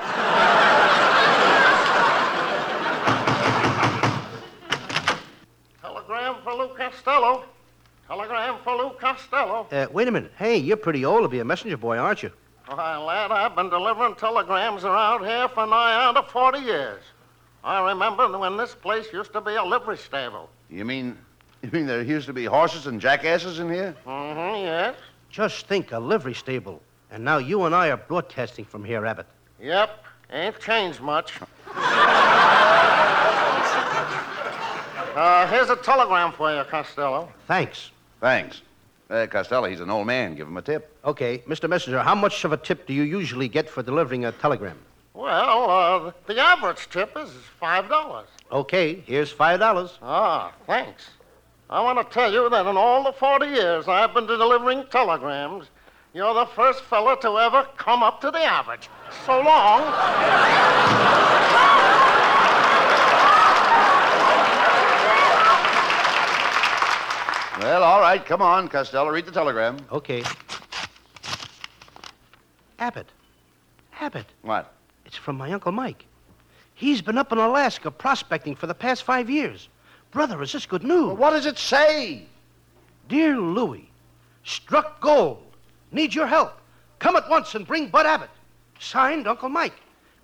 Telegram 5.81 6.37
for 6.45 6.53
Lou 6.53 6.69
Costello. 6.77 7.45
Telegram 8.09 8.57
for 8.65 8.75
Lou 8.75 8.91
Costello. 8.99 9.69
Uh, 9.71 9.87
wait 9.93 10.09
a 10.09 10.11
minute. 10.11 10.33
Hey, 10.39 10.57
you're 10.57 10.79
pretty 10.79 11.05
old 11.05 11.25
to 11.25 11.29
be 11.29 11.41
a 11.41 11.45
messenger 11.45 11.77
boy, 11.77 11.99
aren't 11.99 12.23
you? 12.23 12.33
Why, 12.67 12.97
lad, 12.97 13.31
I've 13.31 13.55
been 13.55 13.69
delivering 13.69 14.15
telegrams 14.15 14.83
around 14.85 15.27
here 15.27 15.47
for 15.49 15.67
nigh 15.67 16.07
on 16.07 16.15
to 16.15 16.23
40 16.23 16.59
years. 16.61 17.03
I 17.63 17.87
remember 17.91 18.39
when 18.39 18.57
this 18.57 18.75
place 18.75 19.13
used 19.13 19.35
to 19.35 19.43
be 19.43 19.57
a 19.57 19.63
livery 19.63 19.99
stable. 19.99 20.49
You 20.71 20.87
mean, 20.87 21.19
you 21.63 21.69
mean 21.71 21.85
there 21.87 22.01
used 22.01 22.25
to 22.29 22.33
be 22.33 22.47
horses 22.47 22.87
and 22.87 22.99
jackasses 22.99 23.59
in 23.59 23.71
here? 23.71 23.95
Mm-hmm, 24.07 24.65
yes. 24.65 24.95
Just 25.29 25.67
think, 25.67 25.93
a 25.93 25.99
livery 25.99 26.33
stable. 26.33 26.81
And 27.11 27.23
now 27.23 27.37
you 27.37 27.65
and 27.65 27.75
I 27.75 27.91
are 27.91 27.99
broadcasting 27.99 28.65
from 28.65 28.85
here, 28.85 29.05
Abbott. 29.05 29.27
Yep, 29.61 30.05
ain't 30.33 30.59
changed 30.61 31.03
much. 31.03 31.39
uh, 35.15 35.47
here's 35.49 35.69
a 35.69 35.77
telegram 35.77 36.33
for 36.33 36.57
you, 36.57 36.65
Costello. 36.65 37.31
Thanks. 37.47 37.91
Thanks. 38.21 38.63
Uh, 39.11 39.27
Costello, 39.27 39.69
he's 39.69 39.81
an 39.81 39.91
old 39.91 40.07
man. 40.07 40.35
Give 40.35 40.47
him 40.47 40.57
a 40.57 40.63
tip. 40.63 40.95
Okay, 41.05 41.39
Mr. 41.49 41.69
Messenger, 41.69 42.01
how 42.01 42.15
much 42.15 42.45
of 42.45 42.53
a 42.53 42.57
tip 42.57 42.87
do 42.87 42.93
you 42.93 43.03
usually 43.03 43.49
get 43.49 43.69
for 43.71 43.83
delivering 43.83 44.25
a 44.27 44.33
telegram? 44.33 44.79
Well, 45.15 45.71
uh, 45.71 46.13
the 46.27 46.39
average 46.39 46.89
tip 46.91 47.17
is 47.17 47.31
$5. 47.61 48.25
Okay, 48.53 49.03
here's 49.07 49.31
five 49.33 49.61
dollars. 49.61 49.99
Ah, 50.03 50.53
thanks. 50.67 51.11
I 51.71 51.81
want 51.83 51.99
to 51.99 52.15
tell 52.15 52.33
you 52.33 52.49
that 52.51 52.67
in 52.67 52.77
all 52.77 53.03
the 53.05 53.13
40 53.13 53.47
years 53.47 53.89
I've 53.89 54.15
been 54.15 54.27
delivering 54.27 54.85
telegrams, 54.91 55.67
you're 56.15 56.33
the 56.35 56.47
first 56.47 56.83
fella 56.85 57.21
to 57.21 57.39
ever 57.39 57.67
come 57.77 58.03
up 58.03 58.21
to 58.23 58.31
the 58.31 58.39
average. 58.43 58.89
So 59.27 59.41
long. 59.41 59.83
Well, 67.61 67.83
all 67.83 68.01
right. 68.01 68.25
Come 68.25 68.41
on, 68.41 68.69
Costello. 68.69 69.11
Read 69.11 69.27
the 69.27 69.33
telegram. 69.33 69.79
Okay. 69.91 70.23
Abbott. 72.79 73.09
Abbott. 74.01 74.27
What? 74.43 74.73
It's 75.05 75.17
from 75.17 75.37
my 75.37 75.53
Uncle 75.53 75.73
Mike. 75.73 76.05
He's 76.75 77.03
been 77.03 77.19
up 77.19 77.33
in 77.33 77.39
Alaska 77.39 77.91
prospecting 77.91 78.55
for 78.55 78.69
the 78.69 78.75
past 78.75 79.03
five 79.03 79.29
years. 79.29 79.69
Brother, 80.13 80.41
is 80.43 80.53
this 80.53 80.67
good 80.67 80.85
news? 80.85 81.07
Well, 81.07 81.17
what 81.17 81.31
does 81.31 81.47
it 81.47 81.59
say? 81.59 82.27
Dear 83.09 83.39
Louie, 83.39 83.91
struck 84.45 85.01
gold. 85.01 85.43
Need 85.91 86.15
your 86.15 86.27
help. 86.27 86.61
Come 87.01 87.17
at 87.17 87.29
once 87.29 87.55
and 87.57 87.67
bring 87.67 87.89
Bud 87.89 88.07
Abbott. 88.07 88.31
Signed, 88.79 89.27
Uncle 89.27 89.49
Mike. 89.49 89.75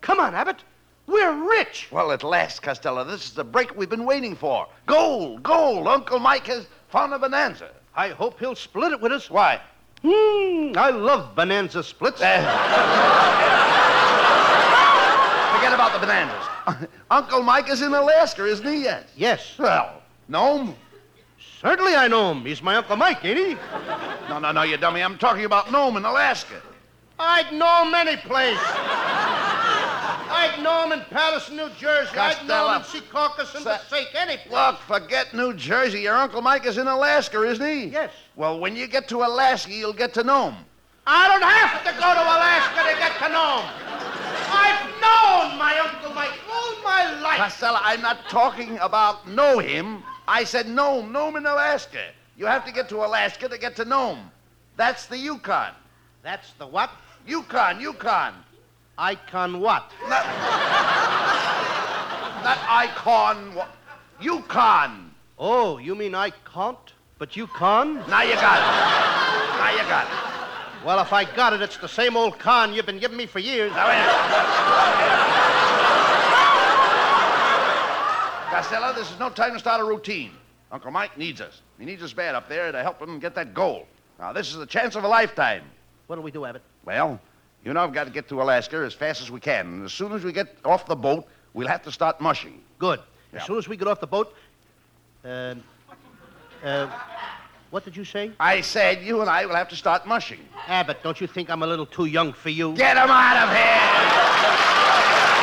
Come 0.01 0.21
on, 0.21 0.35
Abbott. 0.35 0.63
We're 1.07 1.33
rich. 1.49 1.89
Well, 1.91 2.13
at 2.13 2.23
last, 2.23 2.63
Costello. 2.63 3.05
This 3.05 3.25
is 3.25 3.33
the 3.33 3.45
break 3.45 3.77
we've 3.77 3.91
been 3.91 4.07
waiting 4.07 4.37
for. 4.37 4.69
Gold, 4.87 5.43
gold. 5.43 5.89
Uncle 5.89 6.19
Mike 6.19 6.47
has 6.47 6.67
found 6.95 7.13
a 7.13 7.19
bonanza. 7.19 7.71
I 7.97 8.11
hope 8.11 8.39
he'll 8.39 8.55
split 8.55 8.93
it 8.93 9.01
with 9.01 9.11
us. 9.11 9.29
Why? 9.29 9.61
Hmm, 10.03 10.73
I 10.79 10.91
love 10.91 11.35
bonanza 11.35 11.83
splits. 11.83 12.19
Forget 12.21 12.33
about 15.75 15.93
the 15.93 15.99
bananas. 16.07 16.47
Uncle 17.11 17.43
Mike 17.43 17.69
is 17.69 17.83
in 17.83 17.93
Alaska, 17.93 18.47
isn't 18.47 18.67
he? 18.67 18.85
Yes. 18.85 19.05
Yes, 19.17 19.55
Well, 19.59 20.03
Nome? 20.29 20.77
certainly 21.61 21.97
I 21.97 22.07
know 22.07 22.31
him. 22.31 22.45
He's 22.45 22.63
my 22.63 22.77
Uncle 22.77 22.97
Mike, 22.97 23.25
ain't 23.25 23.39
he? 23.39 23.55
No, 24.29 24.39
no, 24.39 24.53
no, 24.53 24.63
you 24.63 24.77
dummy. 24.77 25.03
I'm 25.03 25.19
talking 25.19 25.45
about 25.47 25.73
Nome 25.73 25.97
in 25.97 26.05
Alaska. 26.05 26.63
I'd 27.19 27.53
know 27.53 27.85
him 27.85 27.95
any 27.95 28.17
place. 28.19 28.59
I'd 30.31 30.63
know 30.63 30.85
him 30.85 30.93
in 30.93 31.01
Paterson, 31.11 31.57
New 31.57 31.69
Jersey. 31.79 32.17
I'd 32.17 32.47
know 32.47 32.71
him 32.73 32.77
in 32.77 32.83
Secaucus 32.83 33.55
and 33.55 33.65
Sa- 33.65 33.79
Passaic, 33.79 34.09
any 34.15 34.37
place. 34.39 34.51
Look, 34.53 34.79
forget 34.81 35.35
New 35.35 35.55
Jersey. 35.55 36.01
Your 36.01 36.17
Uncle 36.17 36.43
Mike 36.43 36.67
is 36.67 36.79
in 36.79 36.87
Alaska, 36.87 37.43
isn't 37.43 37.67
he? 37.67 37.85
Yes. 37.87 38.11
Well, 38.37 38.59
when 38.61 38.77
you 38.77 38.87
get 38.87 39.09
to 39.09 39.23
Alaska, 39.23 39.73
you'll 39.73 39.93
get 39.93 40.15
to 40.15 40.25
know 40.25 40.51
him. 40.51 40.65
I 41.07 41.29
don't 41.29 41.43
have 41.43 41.85
to 41.85 41.93
go 41.93 42.15
to 42.15 42.23
Alaska 42.23 42.83
to 42.91 42.99
get 42.99 43.19
to 43.19 43.29
know 43.33 43.61
him. 43.61 44.05
I've 44.57 44.89
known 45.01 45.59
my 45.59 45.79
Uncle 45.79 46.15
Mike 46.15 46.33
all 46.51 46.83
my 46.83 47.21
life. 47.21 47.37
Costello, 47.37 47.79
I'm 47.83 48.01
not 48.01 48.29
talking 48.29 48.79
about 48.79 49.29
know 49.29 49.59
him. 49.59 50.03
I 50.27 50.45
said 50.45 50.69
Nome, 50.69 51.13
Nome 51.13 51.37
in 51.37 51.47
Alaska. 51.47 52.07
You 52.37 52.47
have 52.47 52.65
to 52.65 52.73
get 52.73 52.89
to 52.89 53.05
Alaska 53.05 53.49
to 53.49 53.59
get 53.59 53.77
to 53.77 53.85
Nome. 53.85 54.31
That's 54.77 55.07
the 55.07 55.19
Yukon. 55.19 55.73
That's 56.23 56.53
the 56.55 56.67
what? 56.67 56.91
Yukon, 57.27 57.81
Yukon. 57.81 58.35
Icon 58.99 59.61
what? 59.61 59.91
Not, 60.09 60.25
not 62.45 62.59
icon. 62.69 63.55
wha- 63.55 63.67
Yukon. 64.21 65.11
Oh, 65.39 65.79
you 65.79 65.95
mean 65.97 66.15
I 66.15 66.31
can't, 66.53 66.79
but 67.19 67.37
you 67.37 67.47
can? 67.49 67.95
Now 68.09 68.23
you 68.23 68.35
got 68.35 68.59
it. 68.59 69.59
Now 69.59 69.71
you 69.73 69.79
got 69.89 70.07
it. 70.07 70.87
Well, 70.87 71.01
if 71.01 71.13
I 71.13 71.25
got 71.25 71.53
it, 71.55 71.63
it's 71.63 71.77
the 71.79 71.89
same 71.89 72.17
old 72.17 72.39
con 72.39 72.73
you've 72.75 72.87
been 72.87 72.99
giving 73.01 73.17
me 73.17 73.27
for 73.27 73.39
years. 73.41 73.73
Now, 73.73 73.89
wait 73.89 73.95
a 73.95 74.05
minute. 74.05 74.15
Costello, 78.51 78.93
this 78.93 79.11
is 79.11 79.19
no 79.19 79.31
time 79.31 79.53
to 79.55 79.59
start 79.59 79.81
a 79.81 79.85
routine. 79.85 80.31
Uncle 80.71 80.91
Mike 80.93 81.17
needs 81.19 81.41
us. 81.41 81.61
He 81.79 81.85
needs 81.85 82.03
us 82.03 82.13
bad 82.13 82.35
up 82.37 82.49
there 82.49 82.71
to 82.71 82.83
help 82.83 83.01
him 83.03 83.19
get 83.19 83.35
that 83.35 83.53
gold. 83.55 83.87
Now, 84.21 84.33
this 84.33 84.51
is 84.51 84.57
the 84.57 84.67
chance 84.67 84.95
of 84.95 85.03
a 85.05 85.09
lifetime. 85.09 85.65
What'll 86.07 86.23
we 86.23 86.31
do, 86.31 86.45
Abbott? 86.45 86.63
Well, 86.85 87.19
you 87.65 87.73
know 87.73 87.83
I've 87.83 87.93
got 87.93 88.05
to 88.05 88.11
get 88.11 88.29
to 88.29 88.43
Alaska 88.43 88.77
as 88.79 88.95
fast 88.95 89.21
as 89.23 89.31
we 89.31 89.41
can. 89.41 89.67
And 89.67 89.85
as 89.85 89.93
soon 89.93 90.13
as 90.13 90.23
we 90.25 90.33
get 90.33 90.57
off 90.65 90.87
the 90.87 90.97
boat, 90.97 91.27
we'll 91.55 91.69
have 91.69 91.83
to 91.85 91.93
start 91.93 92.21
mushing. 92.21 92.61
Good. 92.79 92.99
As 93.01 93.05
Yeah. 93.41 93.43
soon 93.45 93.59
as 93.59 93.69
we 93.69 93.77
get 93.77 93.89
off 93.89 94.01
the 94.01 94.07
boat, 94.07 94.35
uh, 95.25 95.55
uh, 96.63 96.87
what 97.71 97.85
did 97.85 97.97
you 97.97 98.05
say? 98.05 98.31
I 98.39 98.61
said 98.61 99.03
you 99.03 99.21
and 99.21 99.31
I 99.31 99.47
will 99.47 99.57
have 99.57 99.69
to 99.71 99.77
start 99.77 100.07
mushing. 100.07 100.41
Abbott, 100.69 101.03
don't 101.03 101.21
you 101.21 101.27
think 101.27 101.51
I'm 101.51 101.63
a 101.63 101.67
little 101.67 101.87
too 101.87 102.05
young 102.07 102.33
for 102.33 102.51
you? 102.51 102.75
Get 102.75 102.97
him 102.97 103.11
out 103.11 103.49
of 103.49 103.57
here! 103.57 105.34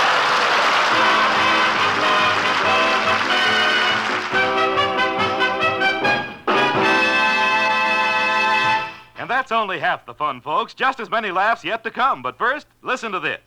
That's 9.31 9.53
only 9.53 9.79
half 9.79 10.05
the 10.05 10.13
fun, 10.13 10.41
folks. 10.41 10.73
Just 10.73 10.99
as 10.99 11.09
many 11.09 11.31
laughs 11.31 11.63
yet 11.63 11.85
to 11.85 11.89
come. 11.89 12.21
But 12.21 12.37
first, 12.37 12.67
listen 12.81 13.13
to 13.13 13.19
this. 13.21 13.39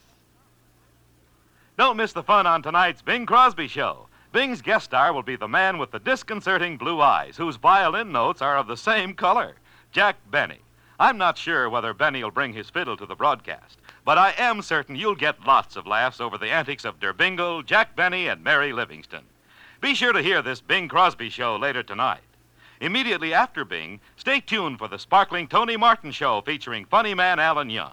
Don't 1.76 1.98
miss 1.98 2.14
the 2.14 2.22
fun 2.22 2.46
on 2.46 2.62
tonight's 2.62 3.02
Bing 3.02 3.26
Crosby 3.26 3.68
Show. 3.68 4.06
Bing's 4.32 4.62
guest 4.62 4.86
star 4.86 5.12
will 5.12 5.22
be 5.22 5.36
the 5.36 5.46
man 5.46 5.76
with 5.76 5.90
the 5.90 5.98
disconcerting 5.98 6.78
blue 6.78 7.02
eyes, 7.02 7.36
whose 7.36 7.56
violin 7.56 8.12
notes 8.12 8.40
are 8.40 8.56
of 8.56 8.66
the 8.66 8.78
same 8.78 9.12
color 9.12 9.56
Jack 9.92 10.16
Benny. 10.30 10.60
I'm 10.98 11.18
not 11.18 11.36
sure 11.36 11.68
whether 11.68 11.92
Benny 11.92 12.24
will 12.24 12.30
bring 12.30 12.54
his 12.54 12.70
fiddle 12.70 12.96
to 12.96 13.04
the 13.04 13.14
broadcast, 13.14 13.76
but 14.06 14.16
I 14.16 14.32
am 14.38 14.62
certain 14.62 14.96
you'll 14.96 15.14
get 15.14 15.46
lots 15.46 15.76
of 15.76 15.86
laughs 15.86 16.18
over 16.18 16.38
the 16.38 16.50
antics 16.50 16.86
of 16.86 16.98
Der 16.98 17.12
Bingle, 17.12 17.62
Jack 17.62 17.94
Benny, 17.94 18.26
and 18.26 18.42
Mary 18.42 18.72
Livingstone. 18.72 19.26
Be 19.82 19.94
sure 19.94 20.14
to 20.14 20.22
hear 20.22 20.40
this 20.40 20.62
Bing 20.62 20.88
Crosby 20.88 21.28
show 21.28 21.56
later 21.56 21.82
tonight. 21.82 22.22
Immediately 22.80 23.32
after 23.32 23.64
Bing, 23.64 24.00
stay 24.16 24.40
tuned 24.40 24.78
for 24.78 24.88
the 24.88 24.98
sparkling 24.98 25.46
Tony 25.46 25.76
Martin 25.76 26.10
show 26.10 26.40
featuring 26.40 26.84
funny 26.84 27.14
man 27.14 27.38
Alan 27.38 27.70
Young. 27.70 27.92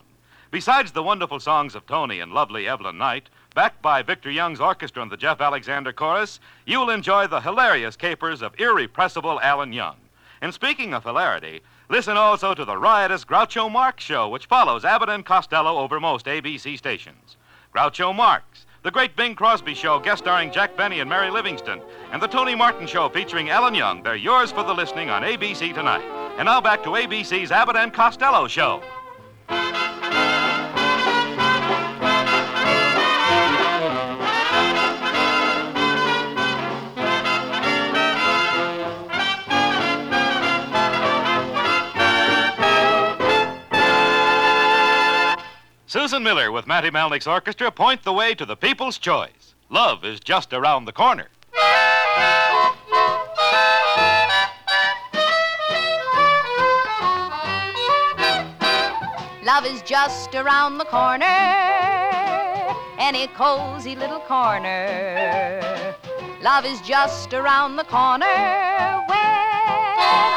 Besides 0.50 0.92
the 0.92 1.04
wonderful 1.04 1.40
songs 1.40 1.76
of 1.76 1.86
Tony 1.86 2.20
and 2.20 2.34
lovely 2.34 2.68
Evelyn 2.68 2.98
Knight, 2.98 3.30
backed 3.54 3.82
by 3.82 4.02
Victor 4.02 4.30
Young's 4.32 4.60
orchestra 4.60 5.02
and 5.02 5.12
the 5.12 5.18
Jeff 5.18 5.40
Alexander 5.40 5.94
chorus, 5.94 6.40
you'll 6.66 6.90
enjoy 6.90 7.28
the 7.28 7.42
hilarious 7.42 7.96
capers 7.96 8.42
of 8.42 8.60
irrepressible 8.60 9.40
Alan 9.42 9.72
Young. 9.72 9.96
And 10.42 10.54
speaking 10.54 10.94
of 10.94 11.04
hilarity, 11.04 11.62
listen 11.88 12.18
also 12.18 12.54
to 12.56 12.66
the 12.66 12.78
riotous 12.78 13.24
Groucho 13.24 13.72
Marx 13.72 14.04
show, 14.04 14.28
which 14.28 14.48
follows 14.48 14.84
Abbott 14.84 15.10
and 15.10 15.26
Costello 15.26 15.78
over 15.78 16.00
most 16.00 16.26
ABC 16.26 16.78
stations. 16.78 17.38
Groucho 17.74 18.14
Marx, 18.14 18.66
the 18.84 18.92
Great 18.92 19.16
Bing 19.16 19.36
Crosby 19.36 19.76
Show, 19.76 20.00
guest 20.00 20.24
starring 20.24 20.52
Jack 20.52 20.76
Benny 20.76 21.02
and 21.02 21.10
Mary 21.10 21.30
Livingstone, 21.30 21.82
and 22.12 22.22
the 22.22 22.28
Tony 22.28 22.56
Martin 22.56 22.88
Show 22.88 23.10
featuring 23.10 23.50
Alan 23.50 23.76
Young. 23.76 24.02
They're 24.02 24.16
yours 24.16 24.52
for 24.52 24.64
the 24.64 24.74
listening 24.74 25.10
on 25.10 25.22
ABC 25.22 25.74
tonight. 25.74 26.04
And 26.38 26.46
now 26.46 26.62
back 26.62 26.82
to 26.84 26.90
ABC's 26.90 27.52
Abbott 27.52 27.76
and 27.76 27.94
Costello 27.94 28.48
Show. 28.48 28.82
Susan 45.92 46.24
Miller 46.24 46.54
with 46.54 46.68
Matty 46.68 46.90
Malneck's 46.90 47.28
orchestra 47.28 47.70
point 47.70 48.04
the 48.04 48.14
way 48.14 48.34
to 48.34 48.46
the 48.46 48.56
people's 48.56 48.98
choice. 48.98 49.56
Love 49.70 50.06
is 50.06 50.22
just 50.22 50.54
around 50.54 50.86
the 50.86 50.94
corner. 50.94 51.28
Love 59.44 59.66
is 59.66 59.82
just 59.82 60.34
around 60.34 60.78
the 60.78 60.86
corner, 60.86 61.26
any 62.98 63.28
cozy 63.36 63.98
little 63.98 64.22
corner. 64.22 65.94
Love 66.42 66.64
is 66.64 66.80
just 66.80 67.34
around 67.34 67.76
the 67.76 67.84
corner 67.84 68.26
when 69.10 69.20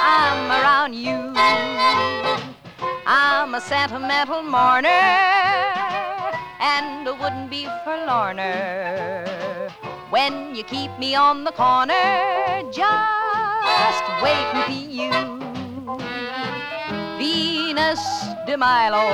I'm 0.02 0.50
around 0.50 0.94
you. 0.94 1.32
I'm 3.06 3.54
a 3.54 3.60
sentimental 3.60 4.42
mourner 4.42 5.43
and 6.64 7.06
a 7.06 7.14
wouldn't 7.14 7.50
be 7.50 7.66
forlorner. 7.84 9.70
When 10.08 10.54
you 10.54 10.64
keep 10.64 10.98
me 10.98 11.14
on 11.14 11.44
the 11.44 11.52
corner, 11.52 12.62
just 12.72 14.04
wait 14.22 14.46
and 14.54 14.66
be 14.72 14.80
you. 15.00 15.12
Venus 17.18 18.02
de 18.46 18.56
Milo 18.56 19.06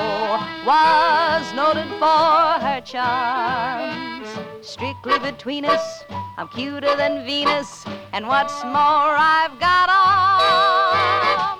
was 0.65 1.53
noted 1.55 1.89
for 1.99 2.63
her 2.65 2.81
charms. 2.85 4.29
Strictly 4.61 5.19
between 5.19 5.65
us, 5.65 6.05
I'm 6.37 6.47
cuter 6.49 6.95
than 6.97 7.27
Venus, 7.27 7.85
and 8.13 8.29
what's 8.29 8.63
more, 8.63 9.11
I've 9.35 9.59
got 9.59 9.89
arms. 9.91 11.59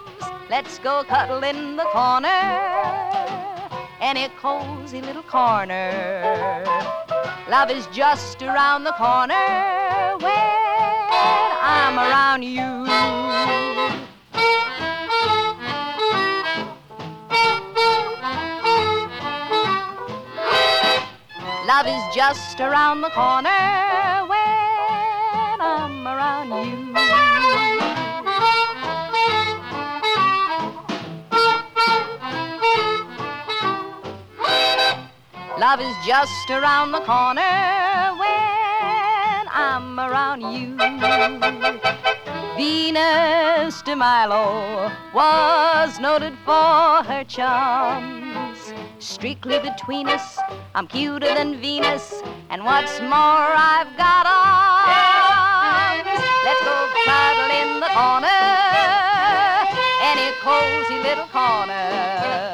Let's 0.49 0.79
go 0.79 1.03
cuddle 1.03 1.43
in 1.43 1.77
the 1.77 1.85
corner, 1.85 3.50
any 4.01 4.29
cozy 4.41 5.03
little 5.03 5.23
corner. 5.23 6.65
Love 7.49 7.71
is 7.71 7.87
just 7.89 8.43
around 8.43 8.85
the 8.85 8.93
corner 8.93 10.17
when 10.19 11.51
I'm 11.63 11.99
around 11.99 12.43
you. 12.43 12.87
Love 21.67 21.87
is 21.87 22.15
just 22.15 22.59
around 22.61 23.03
the 23.03 23.11
corner 23.11 24.27
when 24.27 25.61
I'm 25.61 26.07
around 26.07 26.49
you. 26.67 26.90
Love 35.61 35.83
is 35.83 35.95
just 36.07 36.49
around 36.49 36.91
the 36.91 37.01
corner 37.01 38.17
when 38.17 39.45
I'm 39.53 40.01
around 40.01 40.41
you. 40.41 40.75
Venus 42.57 43.83
de 43.83 43.95
Milo 43.95 44.91
was 45.13 46.01
noted 46.01 46.33
for 46.47 47.05
her 47.05 47.25
charms. 47.29 48.73
Strictly 49.01 49.59
between 49.59 50.09
us, 50.09 50.39
I'm 50.75 50.87
cuter 50.87 51.27
than 51.27 51.61
Venus, 51.61 52.23
and 52.49 52.65
what's 52.65 52.99
more, 53.03 53.11
I've 53.13 53.95
got 53.99 54.25
arms. 54.25 56.09
Let's 56.47 56.65
go 56.65 56.89
cuddle 57.05 57.51
in 57.61 57.81
the 57.81 57.91
corner, 57.93 58.41
any 60.09 60.33
cozy 60.41 60.99
little 61.07 61.27
corner. 61.27 62.50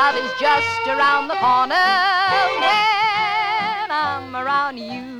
Love 0.00 0.16
is 0.16 0.32
just 0.40 0.88
around 0.88 1.28
the 1.28 1.34
corner 1.34 1.74
when 2.56 3.90
I'm 3.90 4.34
around 4.34 4.78
you. 4.78 5.19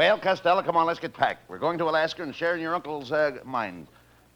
Well, 0.00 0.18
Costello, 0.18 0.62
come 0.62 0.78
on, 0.78 0.86
let's 0.86 0.98
get 0.98 1.12
packed. 1.12 1.46
We're 1.50 1.58
going 1.58 1.76
to 1.76 1.84
Alaska 1.84 2.22
and 2.22 2.34
sharing 2.34 2.62
your 2.62 2.74
uncle's 2.74 3.12
uh, 3.12 3.32
mine. 3.44 3.86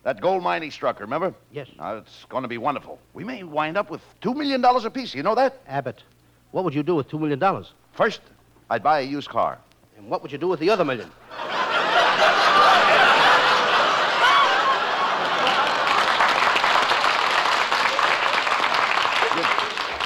That 0.02 0.20
gold 0.20 0.42
mine 0.42 0.60
he 0.60 0.68
struck, 0.68 1.00
remember? 1.00 1.32
Yes. 1.52 1.68
Now, 1.78 1.96
it's 1.96 2.26
going 2.26 2.42
to 2.42 2.48
be 2.48 2.58
wonderful. 2.58 2.98
We 3.14 3.24
may 3.24 3.44
wind 3.44 3.78
up 3.78 3.88
with 3.88 4.02
$2 4.20 4.36
million 4.36 4.62
apiece. 4.62 5.14
You 5.14 5.22
know 5.22 5.34
that? 5.34 5.62
Abbott, 5.66 6.02
what 6.50 6.64
would 6.64 6.74
you 6.74 6.82
do 6.82 6.94
with 6.94 7.08
$2 7.08 7.18
million? 7.18 7.64
First, 7.92 8.20
I'd 8.68 8.82
buy 8.82 9.00
a 9.00 9.04
used 9.04 9.30
car. 9.30 9.58
And 9.96 10.10
what 10.10 10.20
would 10.20 10.30
you 10.30 10.36
do 10.36 10.48
with 10.48 10.60
the 10.60 10.68
other 10.68 10.84
million? 10.84 11.10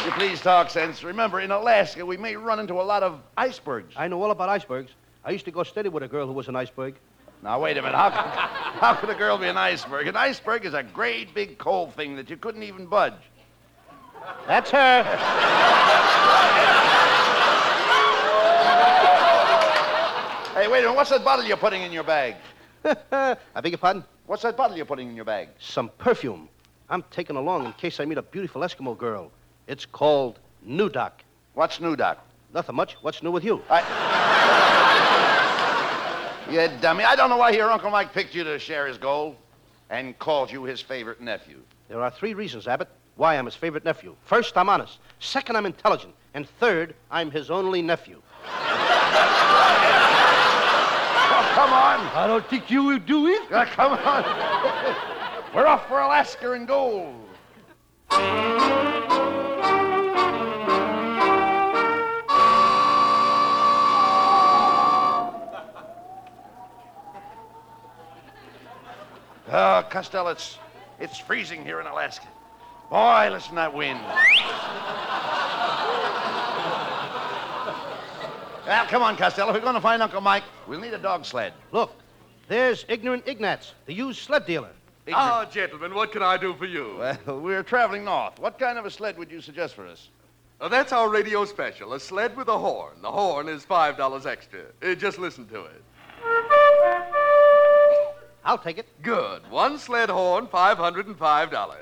You 0.05 0.13
please 0.13 0.41
talk 0.41 0.71
sense. 0.71 1.03
Remember, 1.03 1.41
in 1.41 1.51
Alaska, 1.51 2.07
we 2.07 2.17
may 2.17 2.37
run 2.37 2.61
into 2.61 2.75
a 2.75 2.87
lot 2.87 3.03
of 3.03 3.21
icebergs. 3.37 3.95
I 3.97 4.07
know 4.07 4.23
all 4.23 4.31
about 4.31 4.49
icebergs. 4.49 4.93
I 5.25 5.31
used 5.31 5.45
to 5.45 5.51
go 5.51 5.63
steady 5.63 5.89
with 5.89 6.03
a 6.03 6.09
girl 6.09 6.27
who 6.27 6.33
was 6.33 6.49
an 6.49 6.57
iceberg. 6.57 6.95
Now, 7.43 7.61
wait 7.61 7.77
a 7.77 7.83
minute. 7.83 7.97
How, 7.97 8.11
how 8.81 8.95
could 8.95 9.11
a 9.11 9.15
girl 9.15 9.39
be 9.39 9.47
an 9.47 9.57
iceberg? 9.57 10.07
An 10.07 10.17
iceberg 10.17 10.65
is 10.65 10.75
a 10.75 10.83
great 10.83 11.35
big 11.35 11.59
cold 11.59 11.95
thing 11.95 12.17
that 12.17 12.31
you 12.31 12.37
couldn't 12.37 12.63
even 12.63 12.87
budge. 12.87 13.15
That's 14.47 14.71
her. 14.71 15.03
Hey, 20.55 20.67
wait 20.67 20.81
a 20.81 20.83
minute. 20.83 20.97
What's 20.97 21.11
that 21.11 21.25
bottle 21.25 21.45
you're 21.45 21.57
putting 21.57 21.83
in 21.83 21.93
your 21.93 22.03
bag? 22.03 22.35
I 22.85 23.37
beg 23.63 23.73
your 23.73 23.79
pardon? 23.79 24.05
What's 24.27 24.43
that 24.43 24.57
bottle 24.57 24.77
you're 24.77 24.87
putting 24.87 25.09
in 25.09 25.17
your 25.17 25.25
bag? 25.25 25.49
Some 25.61 25.91
perfume. 25.99 26.49
I'm 26.91 27.05
taking 27.11 27.37
along 27.37 27.67
in 27.67 27.73
case 27.75 28.01
I 28.01 28.05
meet 28.05 28.19
a 28.19 28.23
beautiful 28.23 28.63
Eskimo 28.63 28.97
girl. 28.99 29.31
It's 29.67 29.87
called 29.87 30.39
Doc. 30.93 31.23
What's 31.55 31.79
Doc? 31.79 32.28
Nothing 32.55 32.77
much. 32.77 32.95
What's 33.03 33.23
new 33.23 33.31
with 33.31 33.45
you? 33.45 33.63
You 36.51 36.69
dummy. 36.81 37.05
I 37.05 37.15
don't 37.15 37.29
know 37.29 37.37
why 37.37 37.51
your 37.51 37.71
Uncle 37.71 37.91
Mike 37.91 38.15
picked 38.15 38.35
you 38.35 38.43
to 38.45 38.59
share 38.59 38.87
his 38.87 38.97
gold 38.97 39.37
and 39.91 40.19
called 40.19 40.51
you 40.51 40.65
his 40.65 40.81
favorite 40.81 41.21
nephew. 41.21 41.61
There 41.89 42.01
are 42.03 42.11
three 42.11 42.33
reasons, 42.35 42.67
Abbott, 42.67 42.89
why 43.17 43.37
I'm 43.37 43.45
his 43.45 43.55
favorite 43.55 43.85
nephew. 43.85 44.17
First, 44.25 44.57
I'm 44.57 44.69
honest. 44.69 44.99
Second, 45.21 45.57
I'm 45.57 45.67
intelligent. 45.67 46.15
And 46.35 46.49
third, 46.61 46.95
I'm 47.11 47.31
his 47.31 47.51
only 47.51 47.83
nephew. 47.83 48.23
Oh, 48.45 48.51
come 51.55 51.73
on. 51.73 52.01
I 52.15 52.27
don't 52.27 52.47
think 52.49 52.71
you 52.71 52.85
will 52.85 52.99
do 52.99 53.27
it. 53.27 53.49
Come 53.51 53.93
on. 53.93 54.25
We're 55.55 55.67
off 55.67 55.87
for 55.89 56.01
Alaska 56.01 56.53
and 56.53 56.67
gold. 56.67 57.15
Oh, 69.89 69.91
Costello, 69.91 70.29
it's, 70.29 70.59
it's 71.01 71.17
freezing 71.17 71.65
here 71.65 71.81
in 71.81 71.87
Alaska. 71.87 72.29
Boy, 72.91 73.31
listen 73.33 73.51
to 73.51 73.55
that 73.55 73.73
wind. 73.73 73.99
well, 78.67 78.87
come 78.87 79.03
on, 79.03 79.17
Costello. 79.17 79.49
If 79.49 79.55
we're 79.55 79.63
going 79.63 79.77
to 79.77 79.81
find 79.81 80.03
Uncle 80.03 80.21
Mike, 80.21 80.43
we'll 80.67 80.79
need 80.79 80.93
a 80.93 80.99
dog 80.99 81.25
sled. 81.25 81.55
Look, 81.73 81.95
there's 82.49 82.85
Ignorant 82.89 83.27
Ignatz, 83.27 83.73
the 83.87 83.95
used 83.95 84.21
sled 84.21 84.45
dealer. 84.45 84.73
Ah, 85.11 85.49
gentlemen, 85.51 85.95
what 85.95 86.13
can 86.13 86.23
I 86.23 86.37
do 86.37 86.53
for 86.55 86.67
you? 86.67 86.99
Well, 86.99 87.41
we're 87.41 87.63
traveling 87.63 88.05
north. 88.05 88.39
What 88.39 88.59
kind 88.59 88.77
of 88.77 88.85
a 88.85 88.91
sled 88.91 89.17
would 89.17 89.31
you 89.31 89.41
suggest 89.41 89.75
for 89.75 89.87
us? 89.87 90.11
Uh, 90.61 90.69
that's 90.69 90.93
our 90.93 91.09
radio 91.09 91.47
special, 91.47 91.95
a 91.95 92.01
sled 92.01 92.37
with 92.37 92.49
a 92.49 92.59
horn. 92.59 93.01
The 93.01 93.11
horn 93.11 93.49
is 93.49 93.65
$5 93.65 94.27
extra. 94.27 94.61
Uh, 94.83 94.95
just 94.95 95.19
listen 95.19 95.49
to 95.49 95.65
it. 95.65 95.83
I'll 98.49 98.57
take 98.57 98.79
it. 98.79 98.89
Good. 99.03 99.43
One 99.51 99.77
sled 99.79 100.09
horn, 100.09 100.47
$505. 100.47 101.77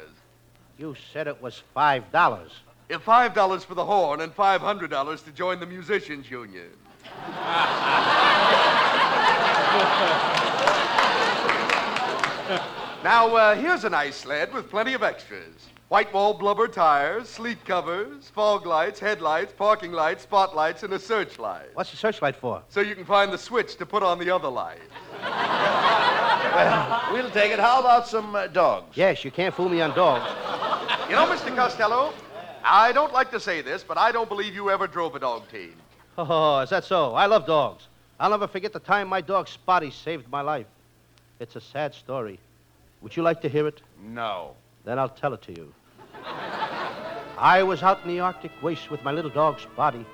You 0.76 0.96
said 1.12 1.28
it 1.28 1.40
was 1.40 1.62
five 1.72 2.10
dollars. 2.10 2.50
Uh, 2.90 2.98
$5 2.98 3.64
for 3.64 3.74
the 3.76 3.84
horn 3.84 4.20
and 4.20 4.34
$500 4.34 5.24
to 5.24 5.30
join 5.30 5.60
the 5.60 5.66
Musicians 5.66 6.28
Union. 6.28 6.70
now, 13.04 13.34
uh, 13.36 13.54
here's 13.54 13.84
a 13.84 13.90
nice 13.90 14.16
sled 14.16 14.52
with 14.52 14.68
plenty 14.68 14.94
of 14.94 15.02
extras. 15.04 15.68
White 15.88 16.12
wall 16.12 16.34
blubber 16.34 16.66
tires, 16.66 17.28
sleep 17.28 17.64
covers, 17.64 18.28
fog 18.30 18.66
lights, 18.66 18.98
headlights, 18.98 19.52
parking 19.52 19.92
lights, 19.92 20.24
spotlights, 20.24 20.82
and 20.82 20.92
a 20.92 20.98
searchlight. 20.98 21.68
What's 21.74 21.92
the 21.92 21.96
searchlight 21.96 22.34
for? 22.34 22.62
So 22.68 22.80
you 22.80 22.96
can 22.96 23.04
find 23.04 23.32
the 23.32 23.38
switch 23.38 23.76
to 23.76 23.86
put 23.86 24.02
on 24.02 24.18
the 24.18 24.30
other 24.30 24.48
light. 24.48 24.80
We'll 27.12 27.30
take 27.30 27.52
it. 27.52 27.58
How 27.58 27.80
about 27.80 28.08
some 28.08 28.34
uh, 28.34 28.46
dogs? 28.46 28.96
Yes, 28.96 29.24
you 29.24 29.30
can't 29.30 29.54
fool 29.54 29.68
me 29.68 29.80
on 29.80 29.94
dogs. 29.94 30.24
You 31.08 31.14
know, 31.14 31.26
Mr. 31.26 31.54
Costello, 31.54 32.12
I 32.64 32.92
don't 32.92 33.12
like 33.12 33.30
to 33.30 33.40
say 33.40 33.60
this, 33.62 33.84
but 33.84 33.98
I 33.98 34.10
don't 34.10 34.28
believe 34.28 34.54
you 34.54 34.70
ever 34.70 34.86
drove 34.86 35.14
a 35.14 35.18
dog 35.18 35.48
team. 35.50 35.74
Oh, 36.18 36.60
is 36.60 36.70
that 36.70 36.84
so? 36.84 37.14
I 37.14 37.26
love 37.26 37.46
dogs. 37.46 37.86
I'll 38.18 38.30
never 38.30 38.48
forget 38.48 38.72
the 38.72 38.80
time 38.80 39.08
my 39.08 39.20
dog 39.20 39.48
Spotty 39.48 39.90
saved 39.90 40.28
my 40.30 40.40
life. 40.40 40.66
It's 41.38 41.56
a 41.56 41.60
sad 41.60 41.94
story. 41.94 42.40
Would 43.02 43.14
you 43.16 43.22
like 43.22 43.42
to 43.42 43.48
hear 43.48 43.66
it? 43.66 43.82
No. 44.02 44.54
Then 44.84 44.98
I'll 44.98 45.10
tell 45.10 45.34
it 45.34 45.42
to 45.42 45.52
you. 45.52 45.72
I 47.38 47.62
was 47.62 47.82
out 47.82 48.02
in 48.02 48.08
the 48.08 48.20
Arctic 48.20 48.50
waste 48.62 48.90
with 48.90 49.04
my 49.04 49.12
little 49.12 49.30
dog 49.30 49.60
Spotty. 49.60 50.06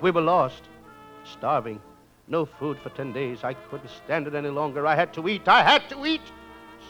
We 0.00 0.10
were 0.10 0.22
lost, 0.22 0.62
starving, 1.24 1.80
no 2.30 2.46
food 2.46 2.78
for 2.78 2.88
ten 2.90 3.12
days. 3.12 3.44
I 3.44 3.52
couldn't 3.54 3.90
stand 3.90 4.26
it 4.26 4.34
any 4.34 4.48
longer. 4.48 4.86
I 4.86 4.94
had 4.94 5.12
to 5.14 5.28
eat. 5.28 5.46
I 5.48 5.62
had 5.62 5.88
to 5.90 6.06
eat. 6.06 6.22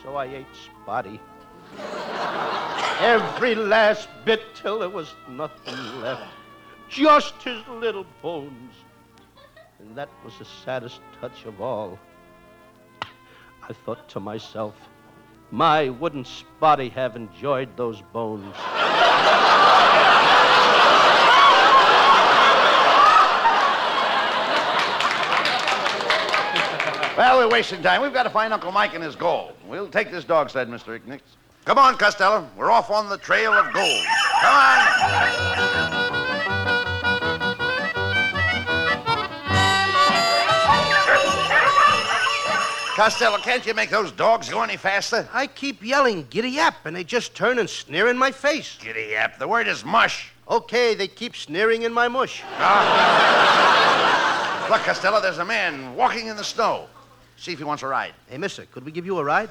So 0.02 0.14
I 0.14 0.26
ate 0.26 0.46
Spotty. 0.52 1.20
Every 3.00 3.54
last 3.54 4.08
bit 4.24 4.42
till 4.54 4.78
there 4.78 4.90
was 4.90 5.14
nothing 5.28 5.74
left. 6.02 6.30
Just 6.88 7.34
his 7.42 7.66
little 7.68 8.06
bones. 8.22 8.74
And 9.78 9.96
that 9.96 10.10
was 10.22 10.38
the 10.38 10.44
saddest 10.44 11.00
touch 11.20 11.46
of 11.46 11.60
all. 11.60 11.98
I 13.02 13.72
thought 13.72 14.08
to 14.10 14.20
myself, 14.20 14.74
my 15.50 15.88
wouldn't 15.88 16.26
Spotty 16.26 16.90
have 16.90 17.16
enjoyed 17.16 17.76
those 17.76 18.02
bones? 18.12 18.54
Well, 27.20 27.36
we're 27.36 27.52
wasting 27.52 27.82
time. 27.82 28.00
We've 28.00 28.14
got 28.14 28.22
to 28.22 28.30
find 28.30 28.50
Uncle 28.50 28.72
Mike 28.72 28.94
and 28.94 29.04
his 29.04 29.14
gold. 29.14 29.52
We'll 29.68 29.88
take 29.90 30.10
this 30.10 30.24
dog 30.24 30.48
sled, 30.48 30.70
Mr. 30.70 30.96
Ignatz. 30.96 31.36
Come 31.66 31.76
on, 31.76 31.98
Costello. 31.98 32.48
We're 32.56 32.70
off 32.70 32.90
on 32.90 33.10
the 33.10 33.18
trail 33.18 33.52
of 33.52 33.70
gold. 33.74 34.06
Come 34.40 34.54
on. 34.54 34.78
Costello, 42.96 43.36
can't 43.36 43.66
you 43.66 43.74
make 43.74 43.90
those 43.90 44.12
dogs 44.12 44.48
go 44.48 44.62
any 44.62 44.78
faster? 44.78 45.28
I 45.30 45.46
keep 45.46 45.84
yelling, 45.84 46.26
giddy 46.30 46.58
up, 46.58 46.86
and 46.86 46.96
they 46.96 47.04
just 47.04 47.34
turn 47.34 47.58
and 47.58 47.68
sneer 47.68 48.08
in 48.08 48.16
my 48.16 48.30
face. 48.30 48.78
Giddy 48.80 49.14
up. 49.18 49.38
The 49.38 49.46
word 49.46 49.68
is 49.68 49.84
mush. 49.84 50.32
Okay, 50.48 50.94
they 50.94 51.06
keep 51.06 51.36
sneering 51.36 51.82
in 51.82 51.92
my 51.92 52.08
mush. 52.08 52.42
Ah. 52.52 53.58
Look, 54.70 54.80
Costello, 54.80 55.20
there's 55.20 55.36
a 55.36 55.44
man 55.44 55.94
walking 55.94 56.28
in 56.28 56.36
the 56.38 56.44
snow. 56.44 56.86
See 57.40 57.52
if 57.52 57.58
he 57.58 57.64
wants 57.64 57.82
a 57.82 57.86
ride. 57.86 58.12
Hey, 58.28 58.36
mister, 58.36 58.66
could 58.66 58.84
we 58.84 58.92
give 58.92 59.06
you 59.06 59.16
a 59.16 59.24
ride? 59.24 59.48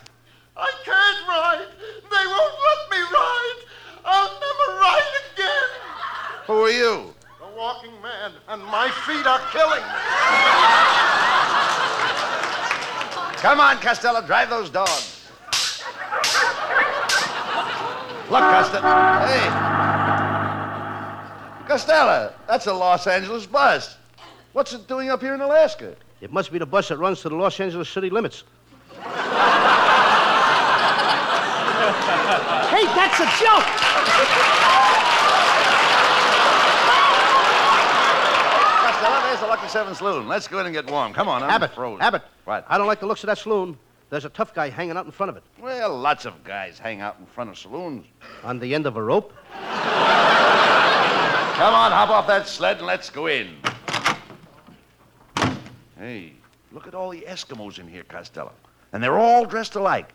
I 0.56 0.72
can't 0.86 1.28
ride. 1.28 1.66
They 2.04 2.28
won't 2.28 2.54
let 2.70 2.90
me 2.92 3.00
ride. 3.12 3.64
I'll 4.06 4.30
never 4.30 4.80
ride 4.80 5.12
again. 5.34 5.70
Who 6.46 6.54
are 6.66 6.70
you? 6.70 7.16
The 7.40 7.48
walking 7.58 8.00
man, 8.00 8.34
and 8.48 8.64
my 8.64 8.92
feet 9.08 9.26
are 9.26 9.42
killing 9.52 9.82
me. 9.82 9.90
Come 13.42 13.60
on, 13.60 13.78
Costello, 13.78 14.22
drive 14.22 14.52
those 14.52 14.70
dogs. 14.70 15.26
Look, 18.30 18.40
Costello. 18.40 18.84
Hey. 19.26 19.50
Costello, 21.68 22.34
that's 22.48 22.68
a 22.68 22.74
Los 22.74 23.08
Angeles 23.08 23.48
bus. 23.48 23.98
What's 24.54 24.74
it 24.74 24.88
doing 24.88 25.10
up 25.10 25.22
here 25.22 25.34
in 25.34 25.42
Alaska? 25.42 25.96
It 26.22 26.32
must 26.34 26.52
be 26.52 26.60
the 26.60 26.66
bus 26.66 26.90
that 26.90 26.98
runs 26.98 27.22
to 27.22 27.30
the 27.30 27.36
Los 27.36 27.58
Angeles 27.60 27.88
city 27.90 28.10
limits. 28.10 28.44
hey, 32.70 32.86
that's 32.94 33.20
a 33.20 33.26
joke! 33.40 33.66
Costello, 38.84 39.22
there's 39.22 39.40
the 39.40 39.48
Lucky 39.48 39.68
Seven 39.70 39.96
Saloon. 39.96 40.28
Let's 40.28 40.48
go 40.48 40.60
in 40.60 40.66
and 40.66 40.76
get 40.76 40.92
warm. 40.92 41.14
Come 41.14 41.30
on, 41.30 41.42
I'm 41.44 41.50
Abbott, 41.50 41.74
frozen. 41.74 42.02
Abbott. 42.02 42.24
What? 42.44 42.66
I 42.68 42.78
don't 42.78 42.88
like 42.88 43.00
the 43.00 43.08
looks 43.08 43.24
of 43.24 43.28
that 43.28 43.38
saloon. 43.38 43.78
There's 44.10 44.26
a 44.26 44.30
tough 44.30 44.54
guy 44.54 44.70
hanging 44.70 44.98
out 44.98 45.06
in 45.06 45.12
front 45.12 45.30
of 45.30 45.38
it. 45.38 45.44
Well, 45.62 45.98
lots 45.98 46.26
of 46.26 46.44
guys 46.44 46.80
hang 46.80 47.00
out 47.00 47.16
in 47.20 47.26
front 47.28 47.50
of 47.50 47.58
saloons. 47.58 48.06
On 48.44 48.60
the 48.60 48.76
end 48.76 48.86
of 48.88 48.98
a 48.98 49.04
rope? 49.04 49.32
Come 49.54 49.64
on, 51.74 51.92
hop 51.92 52.10
off 52.10 52.28
that 52.28 52.48
sled 52.48 52.78
and 52.78 52.88
let's 52.88 53.10
go 53.10 53.28
in. 53.28 53.56
Hey, 56.00 56.32
look 56.72 56.88
at 56.88 56.96
all 56.96 57.10
the 57.10 57.26
Eskimos 57.28 57.78
in 57.78 57.86
here, 57.86 58.04
Costello. 58.04 58.54
And 58.94 59.04
they're 59.04 59.20
all 59.20 59.46
dressed 59.46 59.76
alike. 59.76 60.14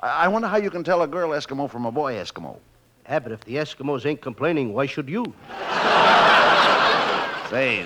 I, 0.00 0.24
I 0.24 0.28
wonder 0.28 0.46
how 0.46 0.58
you 0.58 0.70
can 0.70 0.84
tell 0.84 1.02
a 1.02 1.08
girl 1.08 1.30
Eskimo 1.30 1.68
from 1.68 1.86
a 1.86 1.90
boy 1.90 2.14
Eskimo. 2.14 2.58
Abbott, 3.06 3.32
if 3.32 3.44
the 3.44 3.56
Eskimos 3.56 4.06
ain't 4.06 4.20
complaining, 4.20 4.72
why 4.72 4.86
should 4.86 5.08
you? 5.08 5.24
Say, 7.50 7.84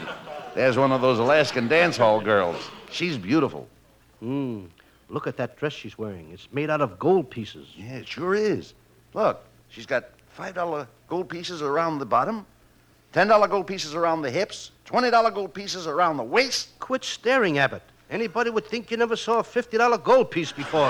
there's 0.54 0.76
one 0.76 0.92
of 0.92 1.00
those 1.00 1.18
Alaskan 1.18 1.68
dance 1.68 1.96
hall 1.96 2.20
girls. 2.20 2.70
She's 2.90 3.16
beautiful. 3.16 3.66
Hmm. 4.20 4.66
Look 5.08 5.26
at 5.26 5.38
that 5.38 5.56
dress 5.56 5.72
she's 5.72 5.96
wearing. 5.96 6.30
It's 6.32 6.48
made 6.52 6.68
out 6.68 6.82
of 6.82 6.98
gold 6.98 7.30
pieces. 7.30 7.68
Yeah, 7.74 7.94
it 7.94 8.06
sure 8.06 8.34
is. 8.34 8.74
Look, 9.14 9.42
she's 9.70 9.87
got 9.87 10.11
$5 10.37 10.87
gold 11.08 11.30
pieces 11.30 11.62
around 11.62 11.98
the 11.98 12.06
bottom, 12.06 12.44
$10 13.18 13.50
gold 13.50 13.66
pieces 13.66 13.96
around 13.96 14.22
the 14.22 14.31
hips, 14.31 14.70
$20 14.87 15.35
gold 15.35 15.52
pieces 15.52 15.88
around 15.88 16.18
the 16.18 16.22
waist. 16.22 16.78
Quit 16.78 17.02
staring, 17.02 17.59
Abbott. 17.59 17.83
Anybody 18.11 18.48
would 18.48 18.64
think 18.64 18.92
you 18.92 18.96
never 18.96 19.16
saw 19.16 19.40
a 19.40 19.42
$50 19.42 20.04
gold 20.04 20.31
piece 20.31 20.52
before. 20.52 20.88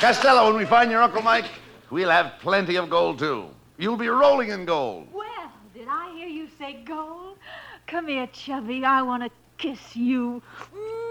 Costello, 0.00 0.48
when 0.48 0.56
we 0.56 0.64
find 0.66 0.90
your 0.90 1.00
Uncle 1.00 1.22
Mike, 1.22 1.44
we'll 1.90 2.10
have 2.10 2.32
plenty 2.40 2.74
of 2.74 2.90
gold, 2.90 3.20
too. 3.20 3.46
You'll 3.78 3.96
be 3.96 4.08
rolling 4.08 4.48
in 4.48 4.64
gold. 4.64 5.06
Well, 5.12 5.52
did 5.72 5.86
I 5.88 6.12
hear 6.16 6.26
you 6.26 6.48
say 6.58 6.82
gold? 6.84 7.38
Come 7.86 8.08
here, 8.08 8.26
Chubby. 8.32 8.84
I 8.84 9.02
want 9.02 9.22
to 9.22 9.30
kiss 9.56 9.94
you. 9.94 10.42
Mwah. 10.74 11.09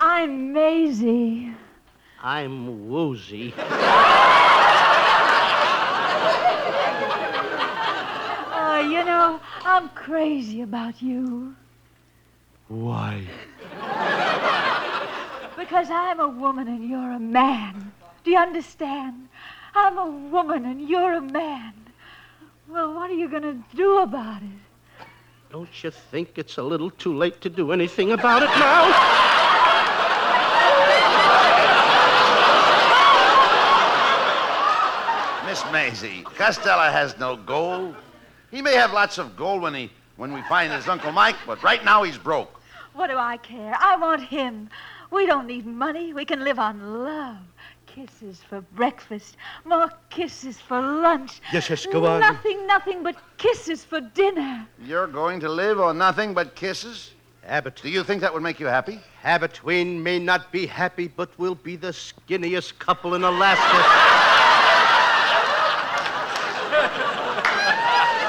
I'm 0.00 0.52
Maisie. 0.52 1.54
I'm 2.22 2.88
woozy. 2.88 3.54
Oh, 8.60 8.80
you 8.80 9.04
know, 9.04 9.40
I'm 9.64 9.88
crazy 9.90 10.62
about 10.62 11.00
you. 11.02 11.54
Why? 12.68 13.24
Because 15.56 15.88
I'm 15.90 16.20
a 16.20 16.28
woman 16.28 16.68
and 16.68 16.88
you're 16.88 17.12
a 17.12 17.18
man. 17.20 17.92
Do 18.24 18.30
you 18.30 18.38
understand? 18.38 19.28
I'm 19.74 19.98
a 19.98 20.06
woman 20.06 20.64
and 20.64 20.88
you're 20.88 21.14
a 21.14 21.20
man. 21.20 21.74
Well, 22.70 22.92
what 22.92 23.08
are 23.08 23.14
you 23.14 23.30
going 23.30 23.42
to 23.42 23.56
do 23.74 23.98
about 24.00 24.42
it? 24.42 25.06
Don't 25.50 25.82
you 25.82 25.90
think 25.90 26.36
it's 26.36 26.58
a 26.58 26.62
little 26.62 26.90
too 26.90 27.16
late 27.16 27.40
to 27.40 27.48
do 27.48 27.72
anything 27.72 28.12
about 28.12 28.42
it 28.42 28.50
now? 28.50 28.84
Miss 35.46 35.64
Maisie, 35.72 36.24
Costello 36.36 36.90
has 36.90 37.18
no 37.18 37.36
gold. 37.36 37.96
He 38.50 38.60
may 38.60 38.74
have 38.74 38.92
lots 38.92 39.16
of 39.16 39.34
gold 39.34 39.62
when 39.62 39.72
he 39.72 39.90
when 40.16 40.34
we 40.34 40.42
find 40.42 40.70
his 40.70 40.88
Uncle 40.88 41.12
Mike, 41.12 41.36
but 41.46 41.62
right 41.62 41.82
now 41.84 42.02
he's 42.02 42.18
broke. 42.18 42.60
What 42.92 43.06
do 43.08 43.16
I 43.16 43.38
care? 43.38 43.74
I 43.80 43.96
want 43.96 44.24
him. 44.24 44.68
We 45.10 45.24
don't 45.24 45.46
need 45.46 45.64
money. 45.64 46.12
We 46.12 46.26
can 46.26 46.44
live 46.44 46.58
on 46.58 47.02
love. 47.02 47.38
Kisses 47.98 48.40
for 48.48 48.60
breakfast, 48.60 49.36
more 49.64 49.90
kisses 50.08 50.60
for 50.60 50.80
lunch. 50.80 51.40
Yes, 51.52 51.68
yes, 51.68 51.84
go 51.84 52.06
on. 52.06 52.20
Nothing, 52.20 52.64
nothing 52.64 53.02
but 53.02 53.16
kisses 53.38 53.84
for 53.84 54.00
dinner. 54.00 54.64
You're 54.84 55.08
going 55.08 55.40
to 55.40 55.48
live 55.48 55.80
on 55.80 55.98
nothing 55.98 56.32
but 56.32 56.54
kisses? 56.54 57.10
Abbott. 57.44 57.80
Do 57.82 57.90
you 57.90 58.04
think 58.04 58.20
that 58.20 58.32
would 58.32 58.44
make 58.44 58.60
you 58.60 58.66
happy? 58.66 59.00
Abbott 59.24 59.64
we 59.64 59.82
may 59.82 60.20
not 60.20 60.52
be 60.52 60.64
happy, 60.64 61.08
but 61.08 61.30
we'll 61.38 61.56
be 61.56 61.74
the 61.74 61.88
skinniest 61.88 62.78
couple 62.78 63.16
in 63.16 63.24
Alaska. 63.24 63.82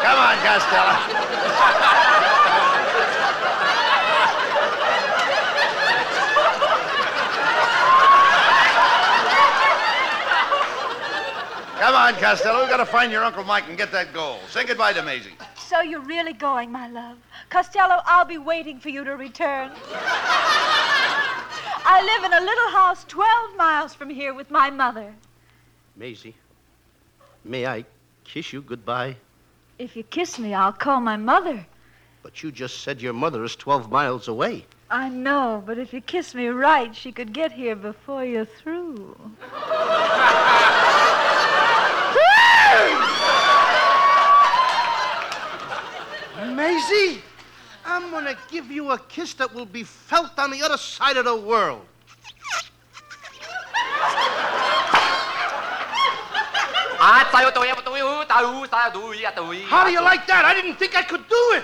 Come 0.01 0.17
on, 0.17 0.35
Costello. 0.43 2.08
On, 12.09 12.15
Costello. 12.19 12.61
We've 12.61 12.69
got 12.69 12.77
to 12.77 12.85
find 12.85 13.11
your 13.11 13.23
Uncle 13.23 13.43
Mike 13.43 13.65
and 13.67 13.77
get 13.77 13.91
that 13.91 14.13
gold. 14.13 14.39
Say 14.49 14.65
goodbye 14.65 14.93
to 14.93 15.03
Maisie. 15.03 15.33
So 15.55 15.81
you're 15.81 16.01
really 16.01 16.33
going, 16.33 16.71
my 16.71 16.87
love. 16.87 17.17
Costello, 17.49 18.01
I'll 18.05 18.25
be 18.25 18.39
waiting 18.39 18.79
for 18.79 18.89
you 18.89 19.03
to 19.03 19.15
return. 19.15 19.71
I 21.85 22.01
live 22.03 22.23
in 22.25 22.33
a 22.33 22.41
little 22.41 22.69
house 22.71 23.05
12 23.07 23.55
miles 23.57 23.93
from 23.93 24.09
here 24.09 24.33
with 24.33 24.49
my 24.49 24.71
mother. 24.71 25.13
Maisie, 25.95 26.35
may 27.43 27.67
I 27.67 27.85
kiss 28.23 28.53
you 28.53 28.61
goodbye? 28.61 29.15
If 29.77 29.95
you 29.95 30.03
kiss 30.03 30.39
me, 30.39 30.53
I'll 30.53 30.73
call 30.73 30.99
my 31.01 31.17
mother. 31.17 31.65
But 32.23 32.41
you 32.41 32.51
just 32.51 32.81
said 32.81 33.01
your 33.01 33.13
mother 33.13 33.43
is 33.43 33.55
12 33.55 33.91
miles 33.91 34.27
away. 34.27 34.65
I 34.89 35.09
know, 35.09 35.61
but 35.65 35.77
if 35.77 35.93
you 35.93 36.01
kiss 36.01 36.33
me 36.33 36.47
right, 36.47 36.95
she 36.95 37.11
could 37.11 37.33
get 37.33 37.51
here 37.51 37.75
before 37.75 38.25
you're 38.25 38.45
through. 38.45 39.15
Maisie, 46.55 47.21
I'm 47.85 48.11
to 48.25 48.37
give 48.51 48.69
you 48.69 48.91
a 48.91 48.99
kiss 48.99 49.33
that 49.35 49.53
will 49.53 49.65
be 49.65 49.83
felt 49.83 50.37
on 50.37 50.51
the 50.51 50.61
other 50.61 50.77
side 50.77 51.17
of 51.17 51.25
the 51.25 51.35
world. 51.35 51.85
How 59.63 59.85
do 59.85 59.91
you 59.91 60.01
like 60.01 60.27
that? 60.27 60.43
I 60.43 60.53
didn't 60.53 60.75
think 60.75 60.97
I 60.97 61.01
could 61.01 61.25
do 61.29 61.53
it. 61.55 61.63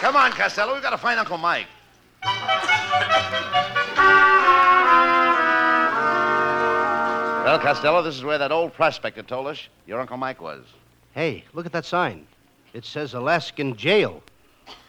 Come 0.00 0.16
on, 0.16 0.30
Costello. 0.32 0.72
We've 0.72 0.82
got 0.82 0.90
to 0.90 0.98
find 0.98 1.18
Uncle 1.20 1.36
Mike. 1.36 1.66
Well, 7.44 7.58
Costello, 7.58 8.02
this 8.02 8.14
is 8.14 8.22
where 8.22 8.36
that 8.38 8.52
old 8.52 8.74
prospector 8.74 9.22
told 9.22 9.46
us 9.46 9.68
your 9.86 10.00
Uncle 10.00 10.18
Mike 10.18 10.40
was. 10.40 10.64
Hey, 11.12 11.44
look 11.54 11.64
at 11.64 11.72
that 11.72 11.86
sign. 11.86 12.26
It 12.74 12.84
says 12.84 13.14
Alaskan 13.14 13.74
Jail. 13.74 14.22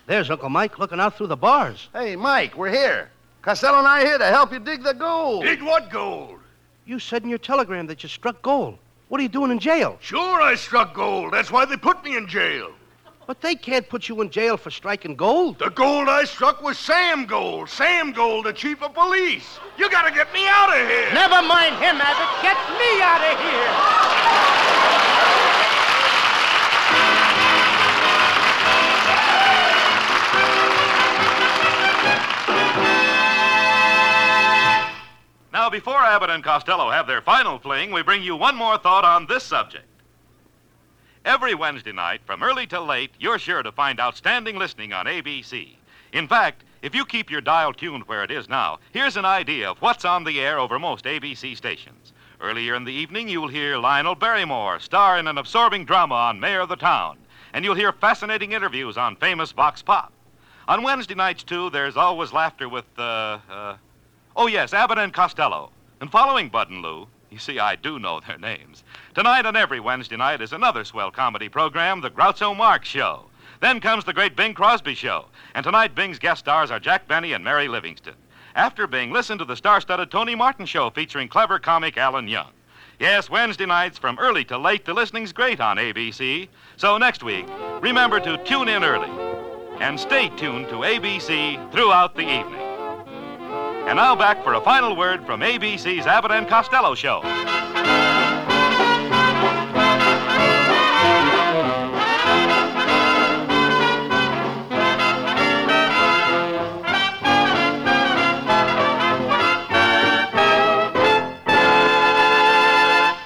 There's 0.08 0.30
Uncle 0.30 0.50
Mike 0.50 0.78
looking 0.78 1.00
out 1.00 1.16
through 1.16 1.28
the 1.28 1.38
bars. 1.38 1.88
Hey, 1.94 2.16
Mike, 2.16 2.58
we're 2.58 2.70
here. 2.70 3.12
Costello 3.42 3.78
and 3.78 3.88
I 3.88 4.02
are 4.02 4.06
here 4.06 4.18
to 4.18 4.26
help 4.26 4.52
you 4.52 4.60
dig 4.60 4.84
the 4.84 4.94
gold. 4.94 5.44
Dig 5.46 5.62
what 5.62 5.90
gold? 5.90 6.40
You 6.86 7.00
said 7.00 7.24
in 7.24 7.30
your 7.30 7.40
telegram 7.40 7.88
that 7.88 8.04
you 8.04 8.10
struck 8.10 8.42
gold. 8.42 8.78
What 9.08 9.20
are 9.20 9.24
you 9.24 9.30
doing 9.30 9.52
in 9.52 9.60
jail? 9.60 9.98
Sure, 10.02 10.42
I 10.42 10.56
struck 10.56 10.94
gold. 10.94 11.34
That's 11.34 11.52
why 11.52 11.66
they 11.66 11.78
put 11.78 12.04
me 12.04 12.18
in 12.18 12.28
jail. 12.28 12.72
But 13.30 13.42
they 13.42 13.54
can't 13.54 13.88
put 13.88 14.10
you 14.10 14.22
in 14.22 14.32
jail 14.32 14.58
for 14.58 14.72
striking 14.72 15.16
gold. 15.16 15.60
The 15.60 15.70
gold 15.70 16.10
I 16.10 16.24
struck 16.24 16.64
was 16.64 16.80
Sam 16.80 17.28
Gold. 17.28 17.70
Sam 17.70 18.12
Gold, 18.12 18.48
the 18.48 18.54
chief 18.54 18.82
of 18.82 18.96
police. 18.96 19.60
You 19.78 19.88
gotta 19.88 20.10
get 20.10 20.34
me 20.34 20.48
out 20.48 20.70
of 20.70 20.88
here. 20.90 21.14
Never 21.14 21.44
mind 21.44 21.76
him, 21.76 22.02
Abbott. 22.02 22.42
Get 22.42 22.58
me 22.80 23.00
out 23.04 23.22
of 23.22 23.38
here. 23.40 23.70
Now, 35.54 35.70
before 35.70 36.00
Abbott 36.04 36.32
and 36.32 36.44
Costello 36.44 36.90
have 36.90 37.06
their 37.06 37.22
final 37.22 37.60
fling, 37.60 37.92
we 37.92 38.02
bring 38.02 38.24
you 38.24 38.36
one 38.36 38.56
more 38.56 38.80
thought 38.80 39.06
on 39.06 39.28
this 39.28 39.44
subject. 39.44 39.89
Every 41.26 41.54
Wednesday 41.54 41.92
night, 41.92 42.22
from 42.26 42.42
early 42.42 42.66
till 42.66 42.86
late, 42.86 43.12
you're 43.20 43.40
sure 43.40 43.62
to 43.62 43.74
find 43.74 44.00
outstanding 44.00 44.58
listening 44.58 44.94
on 44.94 45.06
ABC. 45.06 45.76
In 46.14 46.28
fact, 46.30 46.64
if 46.82 46.96
you 46.96 47.06
keep 47.06 47.30
your 47.30 47.42
dial 47.42 47.74
tuned 47.74 48.08
where 48.08 48.24
it 48.24 48.32
is 48.32 48.48
now, 48.48 48.80
here's 48.94 49.18
an 49.18 49.26
idea 49.26 49.70
of 49.70 49.82
what's 49.82 50.06
on 50.06 50.24
the 50.24 50.40
air 50.40 50.58
over 50.58 50.80
most 50.80 51.04
ABC 51.04 51.58
stations. 51.58 52.14
Earlier 52.40 52.74
in 52.74 52.86
the 52.86 52.94
evening, 52.94 53.28
you'll 53.28 53.50
hear 53.50 53.78
Lionel 53.78 54.16
Barrymore 54.16 54.80
star 54.80 55.20
in 55.20 55.28
an 55.28 55.38
absorbing 55.38 55.84
drama 55.84 56.16
on 56.16 56.40
Mayor 56.40 56.62
of 56.62 56.70
the 56.70 56.78
Town, 56.78 57.18
and 57.54 57.66
you'll 57.66 57.76
hear 57.76 57.92
fascinating 57.92 58.54
interviews 58.54 58.98
on 58.98 59.18
famous 59.18 59.52
Vox 59.52 59.82
Pop. 59.82 60.14
On 60.70 60.84
Wednesday 60.84 61.16
nights, 61.16 61.44
too, 61.44 61.70
there's 61.70 61.98
always 61.98 62.32
laughter 62.32 62.70
with, 62.70 62.86
uh, 62.98 63.40
uh, 63.50 63.78
oh, 64.38 64.48
yes, 64.48 64.74
Abbott 64.74 65.00
and 65.00 65.14
Costello. 65.14 65.72
And 66.00 66.10
following 66.10 66.48
Bud 66.48 66.70
and 66.70 66.82
Lou, 66.82 67.08
you 67.30 67.38
see, 67.38 67.60
I 67.60 67.76
do 67.76 68.00
know 68.00 68.20
their 68.20 68.38
names. 68.38 68.84
Tonight 69.14 69.46
and 69.46 69.56
every 69.56 69.80
Wednesday 69.80 70.18
night 70.18 70.42
is 70.42 70.54
another 70.54 70.84
swell 70.84 71.12
comedy 71.12 71.50
program, 71.50 72.02
The 72.02 72.10
Groucho 72.10 72.56
Marx 72.56 72.88
Show. 72.88 73.26
Then 73.62 73.80
comes 73.80 74.06
the 74.06 74.14
great 74.14 74.36
Bing 74.36 74.54
Crosby 74.54 74.96
Show. 74.96 75.26
And 75.54 75.64
tonight, 75.64 75.96
Bing's 75.96 76.20
guest 76.20 76.40
stars 76.40 76.72
are 76.72 76.80
Jack 76.80 77.08
Benny 77.08 77.34
and 77.34 77.44
Mary 77.44 77.68
Livingstone. 77.68 78.16
After 78.56 78.88
Bing, 78.88 79.12
listen 79.12 79.38
to 79.38 79.46
the 79.46 79.56
star 79.56 79.80
studded 79.82 80.10
Tony 80.10 80.34
Martin 80.34 80.66
Show 80.66 80.90
featuring 80.90 81.28
clever 81.28 81.60
comic 81.60 81.98
Alan 81.98 82.28
Young. 82.28 82.52
Yes, 83.00 83.30
Wednesday 83.30 83.66
nights 83.66 83.98
from 83.98 84.20
early 84.20 84.44
to 84.46 84.58
late, 84.58 84.86
the 84.86 84.94
listening's 84.94 85.32
great 85.32 85.62
on 85.62 85.78
ABC. 85.78 86.50
So 86.78 86.98
next 86.98 87.24
week, 87.24 87.46
remember 87.82 88.20
to 88.20 88.38
tune 88.44 88.68
in 88.68 88.84
early 88.84 89.10
and 89.80 90.00
stay 90.00 90.30
tuned 90.36 90.68
to 90.70 90.76
ABC 90.76 91.72
throughout 91.72 92.16
the 92.16 92.24
evening. 92.24 92.69
And 93.90 93.98
now 93.98 94.16
back 94.16 94.44
for 94.44 94.54
a 94.54 94.62
final 94.62 94.96
word 94.96 95.26
from 95.26 95.42
ABC's 95.42 96.06
Abbott 96.06 96.30
and 96.30 96.48
Costello 96.48 96.94
Show. 96.94 97.24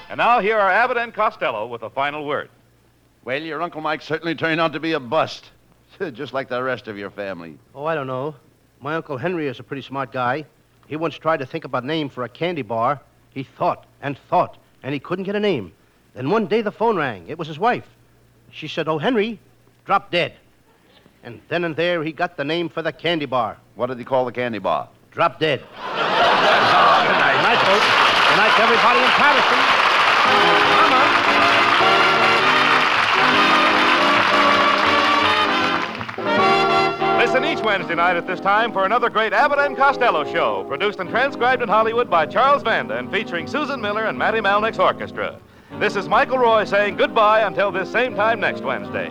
And 0.08 0.16
now 0.16 0.40
here 0.40 0.56
are 0.56 0.70
Abbott 0.70 0.96
and 0.96 1.12
Costello 1.12 1.66
with 1.66 1.82
a 1.82 1.90
final 1.90 2.24
word. 2.24 2.48
Well, 3.22 3.42
your 3.42 3.60
Uncle 3.60 3.82
Mike 3.82 4.00
certainly 4.00 4.34
turned 4.34 4.62
out 4.62 4.72
to 4.72 4.80
be 4.80 4.92
a 4.92 5.00
bust, 5.00 5.44
just 6.14 6.32
like 6.32 6.48
the 6.48 6.62
rest 6.62 6.88
of 6.88 6.96
your 6.96 7.10
family. 7.10 7.58
Oh, 7.74 7.84
I 7.84 7.94
don't 7.94 8.06
know. 8.06 8.34
My 8.84 8.96
Uncle 8.96 9.16
Henry 9.16 9.46
is 9.46 9.58
a 9.58 9.62
pretty 9.62 9.80
smart 9.80 10.12
guy. 10.12 10.44
He 10.88 10.96
once 10.96 11.16
tried 11.16 11.38
to 11.38 11.46
think 11.46 11.64
of 11.64 11.72
a 11.72 11.80
name 11.80 12.10
for 12.10 12.22
a 12.22 12.28
candy 12.28 12.60
bar. 12.60 13.00
He 13.30 13.42
thought 13.42 13.86
and 14.02 14.18
thought, 14.28 14.58
and 14.82 14.92
he 14.92 15.00
couldn't 15.00 15.24
get 15.24 15.34
a 15.34 15.40
name. 15.40 15.72
Then 16.12 16.28
one 16.28 16.48
day 16.48 16.60
the 16.60 16.70
phone 16.70 16.98
rang. 16.98 17.26
It 17.26 17.38
was 17.38 17.48
his 17.48 17.58
wife. 17.58 17.86
She 18.50 18.68
said, 18.68 18.86
Oh, 18.86 18.98
Henry, 18.98 19.38
drop 19.86 20.10
dead. 20.10 20.34
And 21.22 21.40
then 21.48 21.64
and 21.64 21.74
there 21.74 22.04
he 22.04 22.12
got 22.12 22.36
the 22.36 22.44
name 22.44 22.68
for 22.68 22.82
the 22.82 22.92
candy 22.92 23.24
bar. 23.24 23.56
What 23.74 23.86
did 23.86 23.96
he 23.96 24.04
call 24.04 24.26
the 24.26 24.32
candy 24.32 24.58
bar? 24.58 24.90
Drop 25.12 25.40
dead. 25.40 25.60
Good 25.60 25.96
night. 25.96 27.06
Good 27.06 27.42
night, 27.42 27.60
folks. 27.64 27.88
Good 28.28 28.36
night 28.36 28.52
to 28.54 28.62
everybody 28.64 28.98
in 28.98 29.08
Paterson. 29.16 29.60
Mama. 31.88 32.03
Listen 37.24 37.46
each 37.46 37.64
Wednesday 37.64 37.94
night 37.94 38.18
at 38.18 38.26
this 38.26 38.38
time 38.38 38.70
for 38.70 38.84
another 38.84 39.08
great 39.08 39.32
Abbott 39.32 39.58
and 39.58 39.74
Costello 39.74 40.30
show, 40.30 40.62
produced 40.64 40.98
and 40.98 41.08
transcribed 41.08 41.62
in 41.62 41.70
Hollywood 41.70 42.10
by 42.10 42.26
Charles 42.26 42.62
Vanda 42.62 42.98
and 42.98 43.10
featuring 43.10 43.46
Susan 43.46 43.80
Miller 43.80 44.04
and 44.04 44.18
Matty 44.18 44.40
Malneck's 44.40 44.78
orchestra. 44.78 45.40
This 45.80 45.96
is 45.96 46.06
Michael 46.06 46.36
Roy 46.36 46.64
saying 46.64 46.96
goodbye 46.96 47.46
until 47.46 47.72
this 47.72 47.90
same 47.90 48.14
time 48.14 48.40
next 48.40 48.62
Wednesday. 48.62 49.10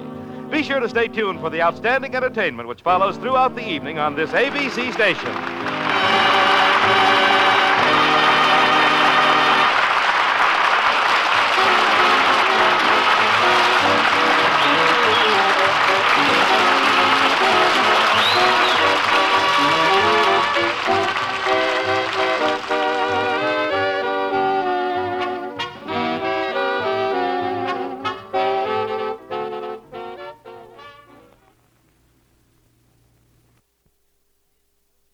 Be 0.52 0.62
sure 0.62 0.80
to 0.80 0.88
stay 0.88 1.08
tuned 1.08 1.40
for 1.40 1.50
the 1.50 1.64
outstanding 1.64 2.14
entertainment 2.14 2.70
which 2.70 2.84
follows 2.84 3.18
throughout 3.18 3.56
the 3.56 3.68
evening 3.68 3.98
on 3.98 4.16
this 4.16 4.30
ABC 4.30 4.94
station. 4.94 5.34